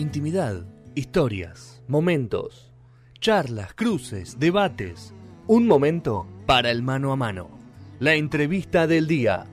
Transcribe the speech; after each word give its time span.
Intimidad, 0.00 0.64
historias, 0.94 1.82
momentos, 1.86 2.72
charlas, 3.20 3.74
cruces, 3.74 4.38
debates. 4.38 5.12
Un 5.46 5.66
momento 5.66 6.26
para 6.46 6.70
el 6.70 6.82
mano 6.82 7.12
a 7.12 7.16
mano. 7.16 7.50
La 7.98 8.14
entrevista 8.14 8.86
del 8.86 9.06
día. 9.06 9.44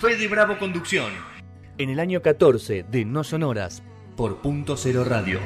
Fede 0.00 0.26
Bravo 0.26 0.58
Conducción. 0.58 1.12
En 1.78 1.90
el 1.90 2.00
año 2.00 2.22
14 2.22 2.86
de 2.90 3.04
No 3.04 3.22
Sonoras 3.22 3.84
por 4.16 4.42
Punto 4.42 4.76
Cero 4.76 5.04
Radio. 5.04 5.38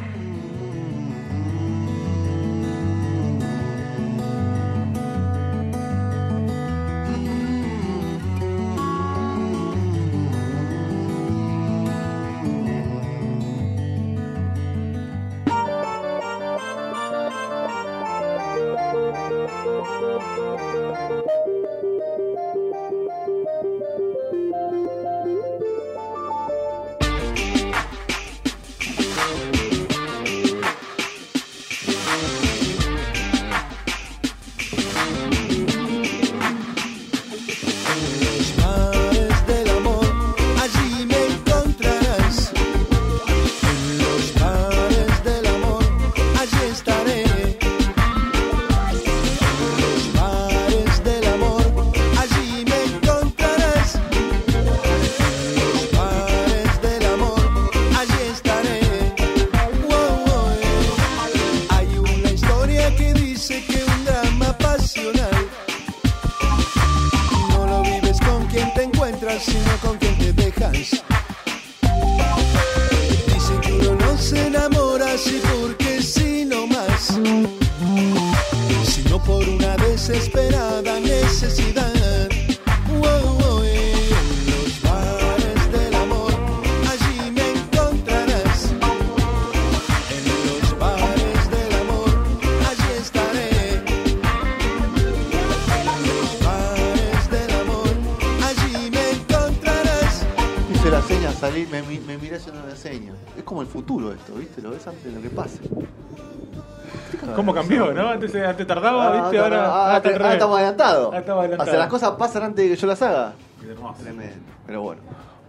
De 105.04 105.12
lo 105.12 105.20
que 105.22 105.30
pasa. 105.30 105.58
¿Cómo 107.36 107.54
cambió, 107.54 107.92
no? 107.92 108.08
Antes, 108.08 108.34
antes 108.34 108.66
tardaba, 108.66 109.06
Ah, 109.08 109.22
¿viste? 109.22 109.38
ah, 109.38 109.42
Ahora, 109.44 109.66
ah, 109.66 110.00
ah, 110.04 110.32
estamos 110.32 110.56
adelantados. 110.58 111.14
Ah, 111.14 111.18
estamos 111.18 111.40
adelantados. 111.40 111.68
O 111.68 111.70
sea, 111.70 111.80
las 111.80 111.88
cosas 111.90 112.10
pasan 112.12 112.42
antes 112.44 112.64
de 112.64 112.74
que 112.74 112.80
yo 112.80 112.86
las 112.86 113.02
haga. 113.02 113.32
Hermoso. 113.68 114.02
Tremendo. 114.02 114.36
Pero 114.66 114.82
bueno. 114.82 115.00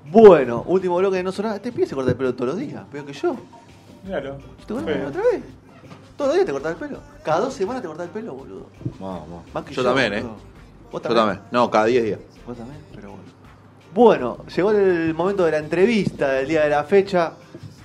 Bueno, 0.05 0.63
último 0.67 0.97
bloque 0.97 1.17
de 1.17 1.23
no 1.23 1.31
sonar. 1.31 1.55
Este 1.55 1.71
pibe 1.71 1.87
se 1.87 1.95
corta 1.95 2.11
el 2.11 2.17
pelo 2.17 2.33
todos 2.35 2.49
los 2.51 2.57
días, 2.57 2.83
peor 2.91 3.05
que 3.05 3.13
yo. 3.13 3.35
Míralo. 4.03 4.37
¿Te 4.67 4.73
otra 4.73 5.21
vez? 5.31 5.41
¿Todos 6.17 6.27
los 6.27 6.35
días 6.35 6.45
te 6.45 6.51
cortas 6.51 6.71
el 6.73 6.77
pelo? 6.77 6.99
¿Cada 7.23 7.39
dos 7.39 7.53
semanas 7.53 7.81
te 7.81 7.87
cortas 7.87 8.05
el 8.07 8.11
pelo, 8.11 8.33
boludo? 8.35 8.67
Vamos. 8.99 9.43
Más 9.53 9.63
que 9.63 9.73
Yo 9.73 9.83
también, 9.83 10.11
boludo. 10.13 10.27
¿eh? 10.29 10.35
¿Vos 10.91 11.01
Yo 11.01 11.15
también. 11.15 11.39
No, 11.49 11.71
cada 11.71 11.85
10 11.85 12.03
días. 12.03 12.19
Vos 12.45 12.55
también, 12.57 12.79
pero 12.93 13.09
bueno. 13.09 13.23
Bueno, 13.95 14.37
llegó 14.55 14.71
el 14.71 15.13
momento 15.15 15.45
de 15.45 15.51
la 15.51 15.57
entrevista 15.57 16.29
del 16.33 16.47
día 16.47 16.63
de 16.63 16.69
la 16.69 16.83
fecha. 16.83 17.33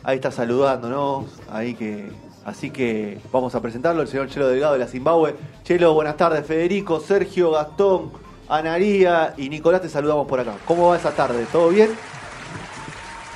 Ahí 0.02 0.16
está 0.16 0.30
saludándonos. 0.30 1.26
Ahí 1.50 1.74
que. 1.74 2.10
Así 2.44 2.70
que 2.70 3.20
vamos 3.30 3.54
a 3.54 3.60
presentarlo, 3.60 4.00
el 4.00 4.08
señor 4.08 4.28
Chelo 4.28 4.48
Delgado 4.48 4.72
de 4.72 4.78
la 4.78 4.86
Zimbabue. 4.86 5.36
Chelo, 5.64 5.92
buenas 5.92 6.16
tardes. 6.16 6.46
Federico, 6.46 6.98
Sergio, 6.98 7.50
Gastón, 7.50 8.10
Anaría 8.48 9.34
y 9.36 9.50
Nicolás 9.50 9.82
te 9.82 9.90
saludamos 9.90 10.26
por 10.26 10.40
acá. 10.40 10.54
¿Cómo 10.64 10.88
va 10.88 10.96
esa 10.96 11.10
tarde? 11.10 11.46
¿Todo 11.52 11.68
bien? 11.68 11.90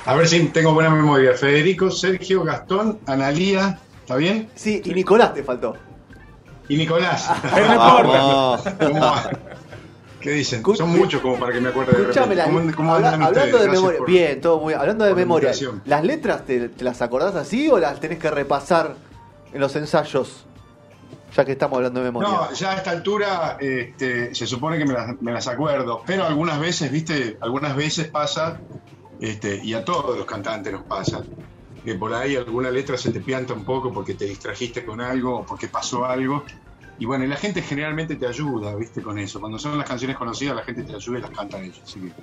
A 0.05 0.15
ver 0.15 0.27
si 0.27 0.43
tengo 0.47 0.73
buena 0.73 0.89
memoria. 0.89 1.33
Federico, 1.33 1.91
Sergio, 1.91 2.43
Gastón, 2.43 2.99
Analía, 3.05 3.79
¿está 4.01 4.15
bien? 4.15 4.49
Sí, 4.55 4.81
y 4.83 4.93
Nicolás 4.95 5.33
te 5.35 5.43
faltó. 5.43 5.75
Y 6.67 6.75
Nicolás. 6.75 7.29
Pero 7.53 7.67
no 7.67 7.73
importa. 7.73 9.29
¿Qué 10.23 10.31
dicen? 10.31 10.63
Son 10.75 10.89
muchos 10.89 11.21
como 11.21 11.37
para 11.37 11.51
que 11.53 11.59
me 11.59 11.69
acuerde 11.69 11.91
de 11.93 12.01
Escuchame, 12.03 12.35
repente. 12.35 12.51
la- 12.53 12.59
¿Cómo, 12.61 12.75
cómo 12.75 12.95
habla- 12.95 13.09
hablando 13.13 13.29
ustedes? 13.29 13.51
de 13.51 13.57
Gracias 13.59 13.73
memoria, 13.81 13.97
por- 13.99 14.07
bien, 14.07 14.41
todo 14.41 14.59
muy 14.59 14.73
Hablando 14.73 15.03
de 15.03 15.09
la 15.11 15.15
memoria. 15.17 15.51
¿las 15.85 16.03
letras 16.03 16.45
te, 16.45 16.69
te 16.69 16.83
las 16.83 17.01
acordás 17.01 17.35
así 17.35 17.69
o 17.69 17.77
las 17.77 17.99
tenés 17.99 18.17
que 18.19 18.31
repasar 18.31 18.95
en 19.53 19.59
los 19.59 19.75
ensayos? 19.75 20.45
Ya 21.35 21.43
que 21.45 21.51
estamos 21.53 21.75
hablando 21.77 21.99
de 21.99 22.05
memoria. 22.05 22.29
No, 22.29 22.53
ya 22.53 22.71
a 22.71 22.75
esta 22.77 22.91
altura 22.91 23.57
este, 23.59 24.33
se 24.33 24.47
supone 24.47 24.77
que 24.77 24.85
me 24.85 24.93
las, 24.93 25.19
me 25.21 25.31
las 25.33 25.47
acuerdo, 25.47 26.01
pero 26.05 26.25
algunas 26.25 26.59
veces, 26.59 26.91
viste, 26.91 27.37
algunas 27.41 27.75
veces 27.75 28.07
pasa, 28.07 28.59
este, 29.19 29.59
y 29.63 29.73
a 29.73 29.83
todos 29.83 30.15
los 30.17 30.25
cantantes 30.25 30.71
nos 30.71 30.83
pasa, 30.83 31.21
que 31.83 31.95
por 31.95 32.13
ahí 32.13 32.35
alguna 32.37 32.69
letra 32.71 32.97
se 32.97 33.11
te 33.11 33.19
pianta 33.19 33.53
un 33.53 33.65
poco 33.65 33.91
porque 33.91 34.13
te 34.13 34.25
distrajiste 34.25 34.85
con 34.85 35.01
algo 35.01 35.39
o 35.39 35.43
porque 35.45 35.67
pasó 35.67 36.05
algo. 36.05 36.43
Y 37.03 37.05
bueno, 37.05 37.25
y 37.25 37.27
la 37.27 37.35
gente 37.35 37.61
generalmente 37.61 38.15
te 38.15 38.25
ayuda, 38.25 38.73
viste, 38.77 39.01
con 39.01 39.19
eso. 39.19 39.41
Cuando 39.41 39.59
son 39.59 39.77
las 39.77 39.85
canciones 39.85 40.15
conocidas, 40.15 40.55
la 40.55 40.63
gente 40.63 40.83
te 40.83 40.95
ayuda 40.95 41.17
y 41.19 41.21
las 41.21 41.31
cantan 41.31 41.65
ellos. 41.65 41.81
Así 41.83 41.99
que, 41.99 42.13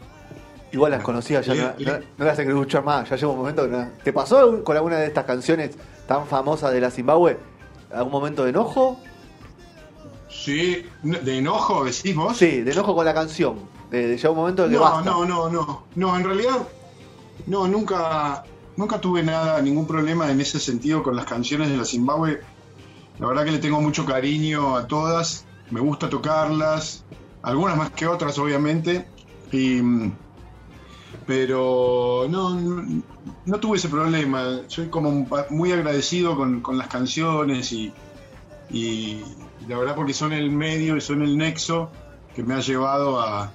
Igual 0.72 0.92
las 0.92 1.02
conocías, 1.02 1.44
ya 1.44 1.54
no, 1.54 1.62
no- 1.84 1.98
no 2.16 2.24
las 2.24 2.38
hay 2.38 2.46
que 2.46 2.52
escuchar 2.52 2.82
más. 2.82 3.06
Ya 3.10 3.16
llega 3.16 3.28
un 3.28 3.36
momento 3.36 3.64
que 3.64 3.76
no- 3.76 3.88
¿Te 4.02 4.10
pasó 4.14 4.64
con 4.64 4.74
alguna 4.78 4.96
de 4.96 5.08
estas 5.08 5.26
canciones 5.26 5.72
tan 6.08 6.26
famosas 6.26 6.72
de 6.72 6.80
la 6.80 6.90
Zimbabue? 6.90 7.36
¿Algún 7.92 8.10
momento 8.10 8.42
de 8.44 8.50
enojo? 8.50 8.98
sí, 10.30 10.86
de 11.02 11.36
enojo, 11.36 11.84
decís 11.84 12.16
vos. 12.16 12.38
Sí, 12.38 12.62
de 12.62 12.72
enojo 12.72 12.94
con 12.94 13.04
la 13.04 13.12
canción. 13.12 13.56
De, 13.90 14.06
de 14.06 14.16
llega 14.16 14.30
un 14.30 14.36
momento 14.36 14.64
que 14.66 14.70
No, 14.76 14.80
basta. 14.80 15.02
no, 15.10 15.26
no, 15.26 15.50
no. 15.50 15.84
No, 15.94 16.16
en 16.16 16.24
realidad, 16.24 16.56
no, 17.46 17.68
nunca, 17.68 18.44
nunca 18.78 18.98
tuve 18.98 19.22
nada, 19.22 19.60
ningún 19.60 19.86
problema 19.86 20.30
en 20.30 20.40
ese 20.40 20.58
sentido 20.58 21.02
con 21.02 21.16
las 21.16 21.26
canciones 21.26 21.68
de 21.68 21.76
la 21.76 21.84
Zimbabue. 21.84 22.40
La 23.20 23.26
verdad 23.28 23.44
que 23.44 23.52
le 23.52 23.58
tengo 23.58 23.80
mucho 23.80 24.04
cariño 24.06 24.76
a 24.76 24.86
todas. 24.86 25.44
Me 25.70 25.80
gusta 25.80 26.08
tocarlas. 26.08 27.04
Algunas 27.42 27.76
más 27.76 27.90
que 27.90 28.06
otras, 28.06 28.38
obviamente. 28.38 29.06
Y, 29.52 29.80
pero 31.26 32.26
no, 32.28 32.50
no, 33.44 33.60
tuve 33.60 33.76
ese 33.76 33.88
problema. 33.88 34.60
Soy 34.68 34.88
como 34.88 35.26
muy 35.50 35.72
agradecido 35.72 36.36
con, 36.36 36.60
con 36.60 36.78
las 36.78 36.88
canciones 36.88 37.72
y, 37.72 37.92
y 38.70 39.22
la 39.68 39.78
verdad 39.78 39.94
porque 39.94 40.14
son 40.14 40.32
el 40.32 40.50
medio 40.50 40.96
y 40.96 41.00
son 41.00 41.22
el 41.22 41.36
nexo 41.36 41.90
que 42.34 42.42
me 42.42 42.54
ha 42.54 42.60
llevado 42.60 43.20
a, 43.20 43.52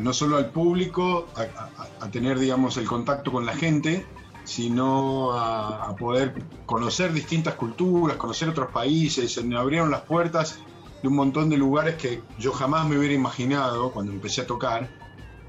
no 0.00 0.12
solo 0.12 0.36
al 0.36 0.50
público, 0.50 1.26
a- 1.36 2.04
a 2.04 2.10
tener, 2.10 2.38
digamos, 2.38 2.76
el 2.76 2.86
contacto 2.86 3.32
con 3.32 3.44
la 3.44 3.54
gente, 3.54 4.06
sino 4.44 5.32
a, 5.32 5.94
poder 5.96 6.34
conocer 6.66 7.12
distintas 7.12 7.54
culturas, 7.54 8.16
conocer 8.16 8.48
otros 8.48 8.70
países. 8.70 9.32
Se 9.32 9.42
me 9.42 9.56
abrieron 9.56 9.90
las 9.90 10.02
puertas 10.02 10.58
de 11.02 11.08
un 11.08 11.14
montón 11.14 11.48
de 11.50 11.56
lugares 11.56 11.96
que 11.96 12.22
yo 12.38 12.52
jamás 12.52 12.88
me 12.88 12.98
hubiera 12.98 13.14
imaginado 13.14 13.90
cuando 13.90 14.12
empecé 14.12 14.42
a 14.42 14.46
tocar, 14.46 14.88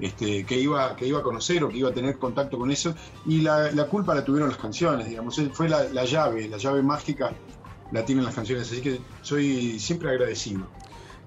este, 0.00 0.44
que, 0.44 0.58
iba, 0.58 0.96
que 0.96 1.06
iba 1.06 1.20
a 1.20 1.22
conocer 1.22 1.62
o 1.64 1.68
que 1.68 1.78
iba 1.78 1.90
a 1.90 1.94
tener 1.94 2.18
contacto 2.18 2.58
con 2.58 2.70
eso. 2.70 2.94
Y 3.26 3.40
la, 3.40 3.70
la 3.72 3.86
culpa 3.86 4.14
la 4.14 4.24
tuvieron 4.24 4.48
las 4.48 4.58
canciones, 4.58 5.08
digamos. 5.08 5.40
Fue 5.52 5.68
la, 5.68 5.84
la 5.84 6.04
llave, 6.04 6.48
la 6.48 6.58
llave 6.58 6.82
mágica 6.82 7.32
la 7.92 8.04
tienen 8.04 8.24
las 8.24 8.34
canciones. 8.34 8.70
Así 8.70 8.80
que 8.80 9.00
soy 9.22 9.78
siempre 9.78 10.10
agradecido. 10.10 10.66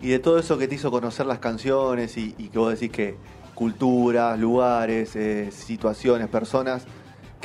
Y 0.02 0.10
de 0.10 0.20
todo 0.20 0.38
eso 0.38 0.58
que 0.58 0.68
te 0.68 0.76
hizo 0.76 0.92
conocer 0.92 1.26
las 1.26 1.40
canciones 1.40 2.18
y, 2.18 2.36
y 2.38 2.50
que 2.50 2.60
vos 2.60 2.72
decís 2.72 2.92
que 2.92 3.18
culturas, 3.56 4.38
lugares, 4.38 5.16
eh, 5.16 5.50
situaciones, 5.52 6.28
personas, 6.28 6.86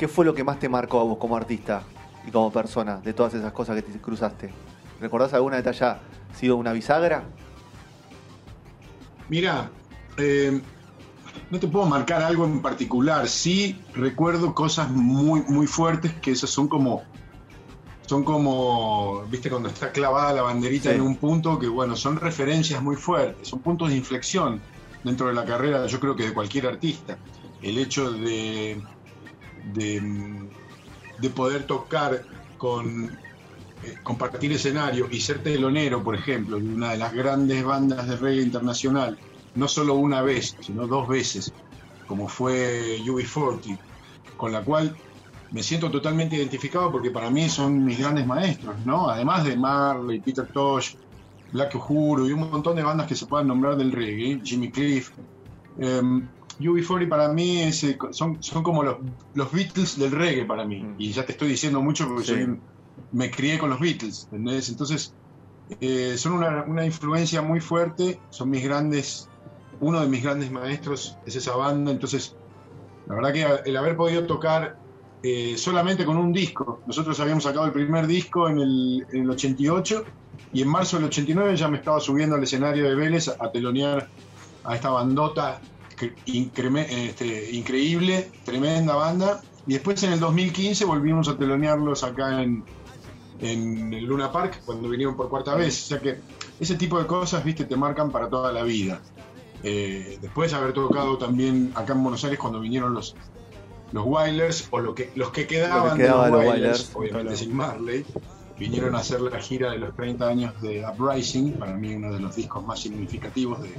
¿qué 0.01 0.07
fue 0.07 0.25
lo 0.25 0.33
que 0.33 0.43
más 0.43 0.57
te 0.57 0.67
marcó 0.67 0.99
a 0.99 1.03
vos 1.03 1.19
como 1.19 1.37
artista 1.37 1.83
y 2.25 2.31
como 2.31 2.51
persona 2.51 2.97
de 2.97 3.13
todas 3.13 3.35
esas 3.35 3.53
cosas 3.53 3.75
que 3.75 3.83
te 3.83 3.99
cruzaste? 4.01 4.51
¿Recordás 4.99 5.31
alguna 5.35 5.61
te 5.61 5.69
haya 5.69 5.99
sido 6.33 6.55
una 6.55 6.73
bisagra? 6.73 7.23
Mira, 9.29 9.69
eh, 10.17 10.59
no 11.51 11.59
te 11.59 11.67
puedo 11.67 11.85
marcar 11.85 12.23
algo 12.23 12.45
en 12.45 12.63
particular. 12.63 13.27
Sí 13.27 13.79
recuerdo 13.93 14.55
cosas 14.55 14.89
muy, 14.89 15.43
muy 15.43 15.67
fuertes 15.67 16.13
que 16.13 16.31
esas 16.31 16.49
son 16.49 16.67
como, 16.67 17.03
son 18.07 18.23
como, 18.23 19.21
viste, 19.29 19.51
cuando 19.51 19.69
está 19.69 19.91
clavada 19.91 20.33
la 20.33 20.41
banderita 20.41 20.89
Sí. 20.89 20.95
en 20.95 21.01
un 21.01 21.17
punto, 21.17 21.59
que 21.59 21.67
bueno, 21.67 21.95
son 21.95 22.15
referencias 22.15 22.81
muy 22.81 22.95
fuertes, 22.95 23.47
son 23.47 23.59
puntos 23.59 23.89
de 23.89 23.97
inflexión 23.97 24.61
dentro 25.03 25.27
de 25.27 25.35
la 25.35 25.45
carrera, 25.45 25.85
yo 25.85 25.99
creo 25.99 26.15
que 26.15 26.25
de 26.25 26.33
cualquier 26.33 26.65
artista. 26.65 27.19
El 27.61 27.77
hecho 27.77 28.11
de, 28.11 28.81
de, 29.73 30.01
de 31.19 31.29
poder 31.29 31.63
tocar 31.63 32.23
con 32.57 33.05
eh, 33.83 33.97
compartir 34.03 34.51
escenario 34.51 35.07
y 35.09 35.19
ser 35.19 35.41
telonero, 35.41 36.03
por 36.03 36.15
ejemplo, 36.15 36.59
de 36.59 36.67
una 36.67 36.91
de 36.91 36.97
las 36.97 37.13
grandes 37.13 37.63
bandas 37.63 38.07
de 38.07 38.15
reggae 38.15 38.43
internacional, 38.43 39.17
no 39.55 39.67
solo 39.67 39.95
una 39.95 40.21
vez, 40.21 40.55
sino 40.59 40.85
dos 40.85 41.07
veces, 41.07 41.51
como 42.07 42.27
fue 42.27 42.99
UB40, 42.99 43.79
con 44.37 44.51
la 44.51 44.61
cual 44.63 44.95
me 45.51 45.63
siento 45.63 45.89
totalmente 45.89 46.35
identificado 46.35 46.91
porque 46.91 47.11
para 47.11 47.29
mí 47.29 47.49
son 47.49 47.83
mis 47.83 47.97
grandes 47.97 48.25
maestros, 48.27 48.75
¿no? 48.85 49.09
Además 49.09 49.43
de 49.45 49.57
Marley, 49.57 50.19
Peter 50.19 50.47
Tosh, 50.47 50.95
Black 51.51 51.75
Uhuru 51.75 52.27
y 52.27 52.31
un 52.31 52.49
montón 52.51 52.75
de 52.75 52.83
bandas 52.83 53.07
que 53.07 53.15
se 53.15 53.25
puedan 53.25 53.47
nombrar 53.47 53.75
del 53.75 53.91
reggae, 53.91 54.39
Jimmy 54.43 54.71
Cliff. 54.71 55.11
Um, 55.77 56.27
UB40 56.59 57.07
para 57.09 57.29
mí 57.29 57.61
es, 57.61 57.83
eh, 57.83 57.97
son, 58.11 58.41
son 58.41 58.63
como 58.63 58.83
los, 58.83 58.97
los 59.33 59.51
Beatles 59.51 59.97
del 59.99 60.11
reggae 60.11 60.45
para 60.45 60.65
mí. 60.65 60.81
Mm. 60.81 60.95
Y 60.97 61.11
ya 61.11 61.25
te 61.25 61.31
estoy 61.33 61.49
diciendo 61.49 61.81
mucho 61.81 62.07
porque 62.07 62.23
Sí. 62.23 62.31
soy 62.33 62.43
un- 62.43 62.61
me 63.11 63.29
crié 63.31 63.57
con 63.57 63.69
los 63.69 63.79
Beatles, 63.79 64.25
¿entendés? 64.25 64.69
Entonces, 64.69 65.13
eh, 65.79 66.15
son 66.17 66.33
una, 66.33 66.63
una 66.63 66.85
influencia 66.85 67.41
muy 67.41 67.59
fuerte, 67.59 68.19
son 68.29 68.49
mis 68.49 68.63
grandes, 68.63 69.29
uno 69.79 70.01
de 70.01 70.07
mis 70.07 70.21
grandes 70.23 70.51
maestros 70.51 71.17
es 71.25 71.35
esa 71.35 71.55
banda, 71.55 71.91
entonces, 71.91 72.35
la 73.07 73.15
verdad 73.15 73.33
que 73.33 73.69
el 73.69 73.77
haber 73.77 73.95
podido 73.95 74.25
tocar 74.25 74.77
eh, 75.23 75.55
solamente 75.57 76.03
con 76.05 76.17
un 76.17 76.33
disco, 76.33 76.81
nosotros 76.87 77.19
habíamos 77.19 77.43
sacado 77.43 77.65
el 77.65 77.71
primer 77.71 78.07
disco 78.07 78.49
en 78.49 78.59
el, 78.59 79.05
en 79.13 79.21
el 79.23 79.29
88 79.29 80.03
y 80.51 80.61
en 80.63 80.67
marzo 80.67 80.97
del 80.97 81.05
89 81.05 81.55
ya 81.55 81.67
me 81.67 81.77
estaba 81.77 81.99
subiendo 81.99 82.35
al 82.35 82.43
escenario 82.43 82.85
de 82.89 82.95
Vélez 82.95 83.27
a, 83.27 83.35
a 83.39 83.51
telonear 83.51 84.07
a 84.63 84.75
esta 84.75 84.89
bandota 84.89 85.61
que- 86.25 87.09
este, 87.09 87.51
increíble, 87.51 88.31
tremenda 88.43 88.95
banda. 88.95 89.41
Y 89.67 89.73
después 89.73 90.01
en 90.03 90.13
el 90.13 90.19
2015 90.19 90.85
volvimos 90.85 91.27
a 91.27 91.37
telonearlos 91.37 92.03
acá 92.03 92.41
en, 92.41 92.63
en 93.39 93.93
el 93.93 94.05
Luna 94.05 94.31
Park 94.31 94.61
cuando 94.65 94.89
vinieron 94.89 95.15
por 95.15 95.29
cuarta 95.29 95.55
vez. 95.55 95.83
O 95.83 95.87
sea 95.87 95.99
que 95.99 96.19
ese 96.59 96.75
tipo 96.75 96.99
de 96.99 97.05
cosas, 97.05 97.43
viste, 97.43 97.65
te 97.65 97.75
marcan 97.75 98.11
para 98.11 98.29
toda 98.29 98.51
la 98.51 98.63
vida. 98.63 99.01
Eh, 99.63 100.17
después 100.21 100.51
de 100.51 100.57
haber 100.57 100.73
tocado 100.73 101.17
también 101.17 101.71
acá 101.75 101.93
en 101.93 102.01
Buenos 102.01 102.23
Aires 102.23 102.39
cuando 102.39 102.59
vinieron 102.59 102.93
los, 102.93 103.15
los 103.91 104.05
Wailers, 104.05 104.67
o 104.71 104.79
lo 104.79 104.95
que, 104.95 105.11
los 105.15 105.29
que 105.29 105.45
quedaban, 105.45 105.97
quedaba 105.97 106.25
de 106.25 106.31
los 106.31 106.39
los 106.39 106.47
Wailers, 106.47 106.55
Wailers, 106.55 106.91
obviamente 106.95 107.21
claro. 107.21 107.37
sin 107.37 107.55
Marley, 107.55 108.05
vinieron 108.57 108.95
a 108.95 108.99
hacer 108.99 109.21
la 109.21 109.39
gira 109.39 109.71
de 109.71 109.77
los 109.77 109.95
30 109.95 110.27
años 110.27 110.61
de 110.61 110.83
Uprising, 110.85 111.53
para 111.53 111.75
mí 111.75 111.93
uno 111.93 112.11
de 112.11 112.19
los 112.19 112.35
discos 112.35 112.65
más 112.65 112.79
significativos 112.79 113.61
de, 113.61 113.71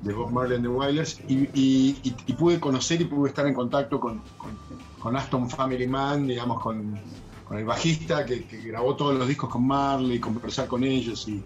de 0.00 0.12
Bob 0.12 0.30
Marley 0.30 0.56
and 0.56 0.64
the 0.64 0.68
Wailers, 0.68 1.20
y, 1.28 1.92
pude 2.38 2.60
conocer 2.60 3.00
y 3.00 3.04
pude 3.04 3.30
estar 3.30 3.46
en 3.46 3.54
contacto 3.54 3.98
con, 3.98 4.22
con- 4.98 5.16
Aston 5.16 5.48
Family 5.50 5.86
Man, 5.86 6.26
digamos, 6.26 6.62
con, 6.62 6.98
el 7.50 7.64
bajista 7.64 8.26
que, 8.26 8.44
que 8.46 8.58
grabó 8.60 8.94
todos 8.94 9.16
los 9.16 9.26
discos 9.26 9.48
con 9.48 9.66
Marley, 9.66 10.20
conversar 10.20 10.68
con 10.68 10.84
ellos 10.84 11.26
y 11.28 11.42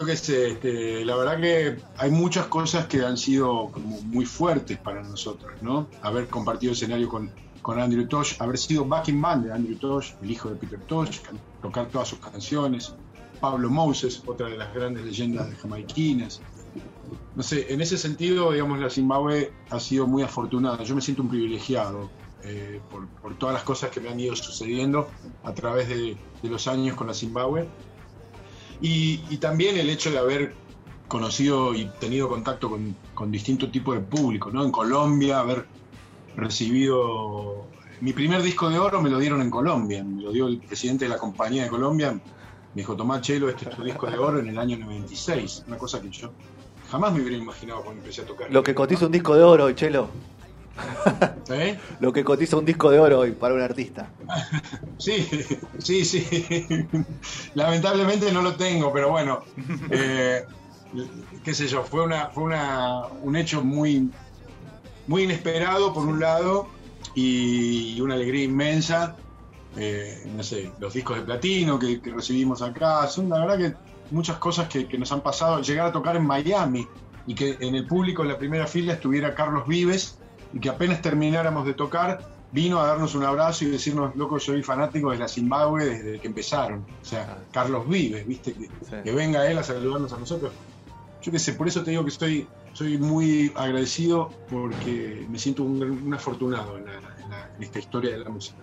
yo 0.00 0.06
qué 0.06 0.16
sé, 0.16 0.50
este, 0.52 1.04
la 1.04 1.16
verdad 1.16 1.40
que 1.40 1.76
hay 1.96 2.10
muchas 2.10 2.46
cosas 2.46 2.86
que 2.86 3.04
han 3.04 3.16
sido 3.16 3.68
como 3.72 4.00
muy 4.02 4.24
fuertes 4.24 4.78
para 4.78 5.02
nosotros, 5.02 5.50
¿no? 5.60 5.88
Haber 6.02 6.28
compartido 6.28 6.72
escenario 6.72 7.08
con, 7.08 7.32
con 7.62 7.80
Andrew 7.80 8.06
Tosh, 8.06 8.34
haber 8.38 8.58
sido 8.58 8.84
backing 8.84 9.20
band 9.20 9.46
de 9.46 9.52
Andrew 9.52 9.76
Tosh, 9.76 10.12
el 10.22 10.30
hijo 10.30 10.50
de 10.50 10.56
Peter 10.56 10.78
Tosh, 10.80 11.18
tocar 11.60 11.88
todas 11.88 12.08
sus 12.08 12.20
canciones, 12.20 12.94
Pablo 13.40 13.70
Moses, 13.70 14.22
otra 14.24 14.48
de 14.48 14.56
las 14.56 14.72
grandes 14.72 15.04
leyendas 15.04 15.50
de 15.50 15.56
jamaiquinas. 15.56 16.40
No 17.34 17.42
sé, 17.42 17.72
en 17.72 17.80
ese 17.80 17.98
sentido, 17.98 18.52
digamos, 18.52 18.78
la 18.78 18.90
Zimbabue 18.90 19.52
ha 19.70 19.80
sido 19.80 20.06
muy 20.06 20.22
afortunada. 20.22 20.82
Yo 20.82 20.94
me 20.94 21.00
siento 21.00 21.22
un 21.22 21.28
privilegiado 21.28 22.10
eh, 22.44 22.80
por, 22.90 23.06
por 23.08 23.36
todas 23.36 23.54
las 23.54 23.62
cosas 23.64 23.90
que 23.90 24.00
me 24.00 24.08
han 24.08 24.18
ido 24.18 24.34
sucediendo 24.36 25.08
a 25.44 25.52
través 25.54 25.88
de, 25.88 26.16
de 26.42 26.48
los 26.48 26.66
años 26.66 26.96
con 26.96 27.06
la 27.06 27.14
Zimbabue. 27.14 27.68
Y, 28.80 29.20
y 29.30 29.38
también 29.38 29.76
el 29.76 29.90
hecho 29.90 30.10
de 30.10 30.18
haber 30.18 30.54
conocido 31.08 31.74
y 31.74 31.86
tenido 31.98 32.28
contacto 32.28 32.70
con, 32.70 32.94
con 33.14 33.32
distintos 33.32 33.72
tipos 33.72 33.94
de 33.94 34.00
público, 34.00 34.50
¿no? 34.50 34.64
En 34.64 34.70
Colombia, 34.70 35.40
haber 35.40 35.66
recibido... 36.36 37.66
Mi 38.00 38.12
primer 38.12 38.42
disco 38.42 38.70
de 38.70 38.78
oro 38.78 39.02
me 39.02 39.10
lo 39.10 39.18
dieron 39.18 39.40
en 39.40 39.50
Colombia, 39.50 40.04
me 40.04 40.22
lo 40.22 40.30
dio 40.30 40.46
el 40.46 40.58
presidente 40.58 41.06
de 41.06 41.08
la 41.08 41.18
compañía 41.18 41.64
de 41.64 41.68
Colombia, 41.68 42.12
me 42.12 42.20
dijo, 42.82 42.94
Tomás 42.94 43.22
Chelo, 43.22 43.48
este 43.48 43.68
es 43.68 43.74
tu 43.74 43.82
disco 43.82 44.06
de 44.06 44.16
oro 44.18 44.38
en 44.38 44.46
el 44.46 44.56
año 44.56 44.76
96, 44.76 45.64
una 45.66 45.78
cosa 45.78 46.00
que 46.00 46.10
yo 46.10 46.30
jamás 46.90 47.12
me 47.12 47.20
hubiera 47.20 47.36
imaginado 47.36 47.82
cuando 47.82 48.00
empecé 48.00 48.22
a 48.22 48.26
tocar. 48.26 48.50
Lo 48.50 48.62
que 48.62 48.74
cotiza 48.74 49.06
un 49.06 49.12
disco 49.12 49.34
de 49.34 49.42
oro 49.42 49.64
hoy, 49.64 49.74
Chelo. 49.74 50.08
¿Eh? 51.50 51.78
Lo 52.00 52.12
que 52.12 52.24
cotiza 52.24 52.56
un 52.56 52.64
disco 52.64 52.90
de 52.90 53.00
oro 53.00 53.20
hoy 53.20 53.32
para 53.32 53.54
un 53.54 53.60
artista. 53.60 54.10
Sí, 54.98 55.28
sí, 55.78 56.04
sí. 56.04 56.26
Lamentablemente 57.54 58.32
no 58.32 58.42
lo 58.42 58.56
tengo, 58.56 58.92
pero 58.92 59.10
bueno, 59.10 59.44
eh, 59.90 60.44
qué 61.44 61.54
sé 61.54 61.68
yo, 61.68 61.84
fue 61.84 62.02
una, 62.02 62.30
fue 62.30 62.42
una, 62.42 63.06
un 63.22 63.36
hecho 63.36 63.62
muy, 63.62 64.10
muy 65.06 65.22
inesperado 65.22 65.94
por 65.94 66.04
un 66.04 66.18
lado 66.18 66.66
y 67.14 68.00
una 68.00 68.14
alegría 68.14 68.42
inmensa. 68.42 69.14
Eh, 69.76 70.28
no 70.34 70.42
sé, 70.42 70.72
los 70.80 70.94
discos 70.94 71.18
de 71.18 71.22
platino 71.22 71.78
que, 71.78 72.00
que 72.00 72.10
recibimos 72.10 72.60
acá, 72.60 73.06
son 73.06 73.28
la 73.28 73.38
verdad 73.38 73.58
que 73.58 73.74
muchas 74.10 74.38
cosas 74.38 74.68
que, 74.68 74.86
que 74.88 74.98
nos 74.98 75.10
han 75.12 75.20
pasado. 75.22 75.60
Llegar 75.62 75.86
a 75.86 75.92
tocar 75.92 76.16
en 76.16 76.26
Miami 76.26 76.86
y 77.26 77.34
que 77.34 77.56
en 77.60 77.74
el 77.74 77.86
público 77.86 78.22
en 78.22 78.28
la 78.28 78.38
primera 78.38 78.66
fila 78.66 78.94
estuviera 78.94 79.34
Carlos 79.34 79.66
Vives 79.66 80.18
y 80.52 80.60
que 80.60 80.68
apenas 80.70 81.02
termináramos 81.02 81.66
de 81.66 81.74
tocar, 81.74 82.20
vino 82.52 82.80
a 82.80 82.86
darnos 82.86 83.14
un 83.14 83.24
abrazo 83.24 83.64
y 83.64 83.68
decirnos, 83.68 84.16
loco, 84.16 84.38
soy 84.40 84.62
fanático 84.62 85.10
de 85.10 85.18
la 85.18 85.28
Zimbabue 85.28 85.84
desde 85.84 86.18
que 86.20 86.26
empezaron. 86.28 86.86
O 87.02 87.04
sea, 87.04 87.38
Carlos 87.52 87.86
Vives, 87.88 88.26
¿viste? 88.26 88.54
Que, 88.54 88.64
Sí. 88.66 88.96
que 89.04 89.12
venga 89.12 89.50
él 89.50 89.58
a 89.58 89.62
saludarnos 89.62 90.12
a 90.14 90.18
nosotros. 90.18 90.52
Yo 91.20 91.30
qué 91.32 91.38
sé, 91.38 91.52
por 91.52 91.68
eso 91.68 91.82
te 91.82 91.90
digo 91.90 92.04
que 92.04 92.10
estoy, 92.10 92.48
soy 92.72 92.96
muy 92.96 93.52
agradecido 93.56 94.30
porque 94.48 95.26
me 95.28 95.38
siento 95.38 95.64
un, 95.64 95.82
un 95.82 96.14
afortunado 96.14 96.78
en, 96.78 96.86
la- 96.86 96.94
en 96.94 97.02
la- 97.30 97.50
en 97.56 97.62
esta 97.62 97.78
historia 97.80 98.12
de 98.12 98.18
la 98.18 98.30
música. 98.30 98.56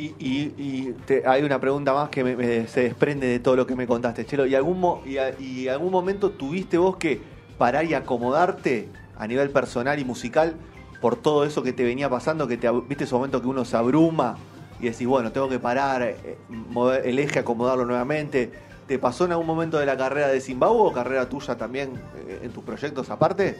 Y, 0.00 0.14
y- 0.18 0.54
y 0.56 0.94
te- 1.04 1.22
hay 1.26 1.42
una 1.42 1.60
pregunta 1.60 1.92
más 1.92 2.08
que 2.08 2.24
me- 2.24 2.66
se 2.68 2.80
desprende 2.84 3.26
de 3.26 3.38
todo 3.38 3.54
lo 3.54 3.66
que 3.66 3.76
me 3.76 3.86
contaste, 3.86 4.24
Chelo. 4.24 4.46
¿Y 4.46 4.54
algún, 4.54 4.80
mo- 4.80 5.02
y, 5.04 5.68
algún 5.68 5.92
momento 5.92 6.30
tuviste 6.30 6.78
vos 6.78 6.96
que 6.96 7.20
parar 7.58 7.84
y 7.84 7.92
acomodarte 7.92 8.88
a 9.18 9.26
nivel 9.26 9.50
personal 9.50 9.98
y 9.98 10.04
musical 10.06 10.54
por 11.02 11.16
todo 11.16 11.44
eso 11.44 11.62
que 11.62 11.74
te 11.74 11.84
venía 11.84 12.08
pasando? 12.08 12.48
Que 12.48 12.56
¿Viste 12.88 13.04
ese 13.04 13.14
momento 13.14 13.42
que 13.42 13.48
uno 13.48 13.66
se 13.66 13.76
abruma 13.76 14.38
y 14.80 14.84
decís, 14.88 15.06
bueno, 15.06 15.32
tengo 15.32 15.50
que 15.50 15.58
parar, 15.58 16.00
eh, 16.02 16.38
mover 16.48 17.06
el 17.06 17.18
eje, 17.18 17.40
acomodarlo 17.40 17.84
nuevamente? 17.84 18.50
¿Te 18.86 18.98
pasó 18.98 19.26
en 19.26 19.32
algún 19.32 19.46
momento 19.46 19.78
de 19.78 19.84
la 19.84 19.98
carrera 19.98 20.28
de 20.28 20.40
Zimbabue 20.40 20.80
o 20.88 20.92
carrera 20.94 21.28
tuya 21.28 21.58
también 21.58 21.92
eh, 22.26 22.40
en 22.42 22.52
tus 22.52 22.64
proyectos 22.64 23.10
aparte? 23.10 23.58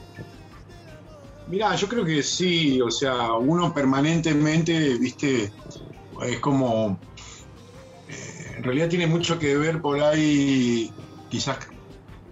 Mirá, 1.48 1.74
yo 1.74 1.86
creo 1.86 2.04
que 2.04 2.22
sí, 2.22 2.80
o 2.80 2.90
sea, 2.90 3.34
uno 3.34 3.74
permanentemente, 3.74 4.96
viste, 4.98 5.52
es 6.22 6.38
como, 6.40 6.98
eh, 8.08 8.54
en 8.56 8.62
realidad 8.64 8.88
tiene 8.88 9.06
mucho 9.06 9.38
que 9.38 9.56
ver 9.56 9.80
por 9.80 10.00
ahí, 10.02 10.92
quizás 11.28 11.58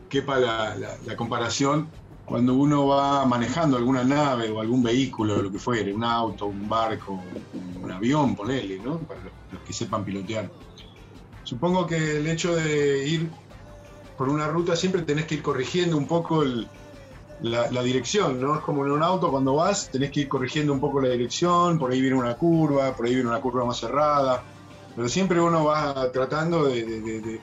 quepa 0.09 0.39
la, 0.39 0.75
la- 0.77 0.97
la 1.05 1.17
comparación, 1.17 1.91
cuando 2.25 2.55
uno 2.55 2.87
va 2.87 3.25
manejando 3.25 3.77
alguna 3.77 4.05
nave 4.05 4.51
o 4.51 4.61
algún 4.61 4.83
vehículo, 4.83 5.43
lo 5.43 5.51
que 5.51 5.59
fuere, 5.59 5.93
un 5.95 6.05
auto, 6.05 6.47
un 6.47 6.69
barco, 6.69 7.23
un 7.55 7.91
avión, 7.91 8.37
ponele, 8.37 8.79
¿no? 8.81 8.99
Para 9.01 9.21
los, 9.21 9.33
los 9.53 9.63
que 9.63 9.73
sepan 9.73 10.05
pilotear. 10.05 10.51
Supongo 11.45 11.87
que 11.87 12.19
el 12.19 12.27
hecho 12.27 12.55
de 12.55 13.07
ir 13.09 13.31
por 14.19 14.29
una 14.29 14.49
ruta 14.49 14.77
siempre 14.77 15.03
tenés 15.03 15.25
que 15.25 15.37
ir 15.37 15.43
corrigiendo 15.43 15.97
un 15.97 16.07
poco 16.07 16.43
el, 16.43 16.69
la, 17.39 17.83
dirección, 17.83 18.41
¿no? 18.41 18.57
Es 18.57 18.63
como 18.63 18.85
en 18.87 18.93
un 18.93 19.03
auto 19.03 19.31
cuando 19.31 19.55
vas, 19.55 19.91
tenés 19.91 20.11
que 20.11 20.21
ir 20.21 20.29
corrigiendo 20.29 20.73
un 20.73 20.81
poco 20.81 21.01
la 21.01 21.11
dirección, 21.11 21.79
por 21.79 21.93
ahí 21.93 22.01
viene 22.01 22.17
una 22.17 22.37
curva, 22.37 22.95
por 22.97 23.07
ahí 23.07 23.15
viene 23.15 23.29
una 23.31 23.41
curva 23.41 23.65
más 23.65 23.79
cerrada, 23.79 24.45
pero 24.95 25.09
siempre 25.09 25.41
uno 25.41 25.65
va 25.65 26.11
tratando 26.13 26.67
de, 26.67 26.85
de- 26.85 27.41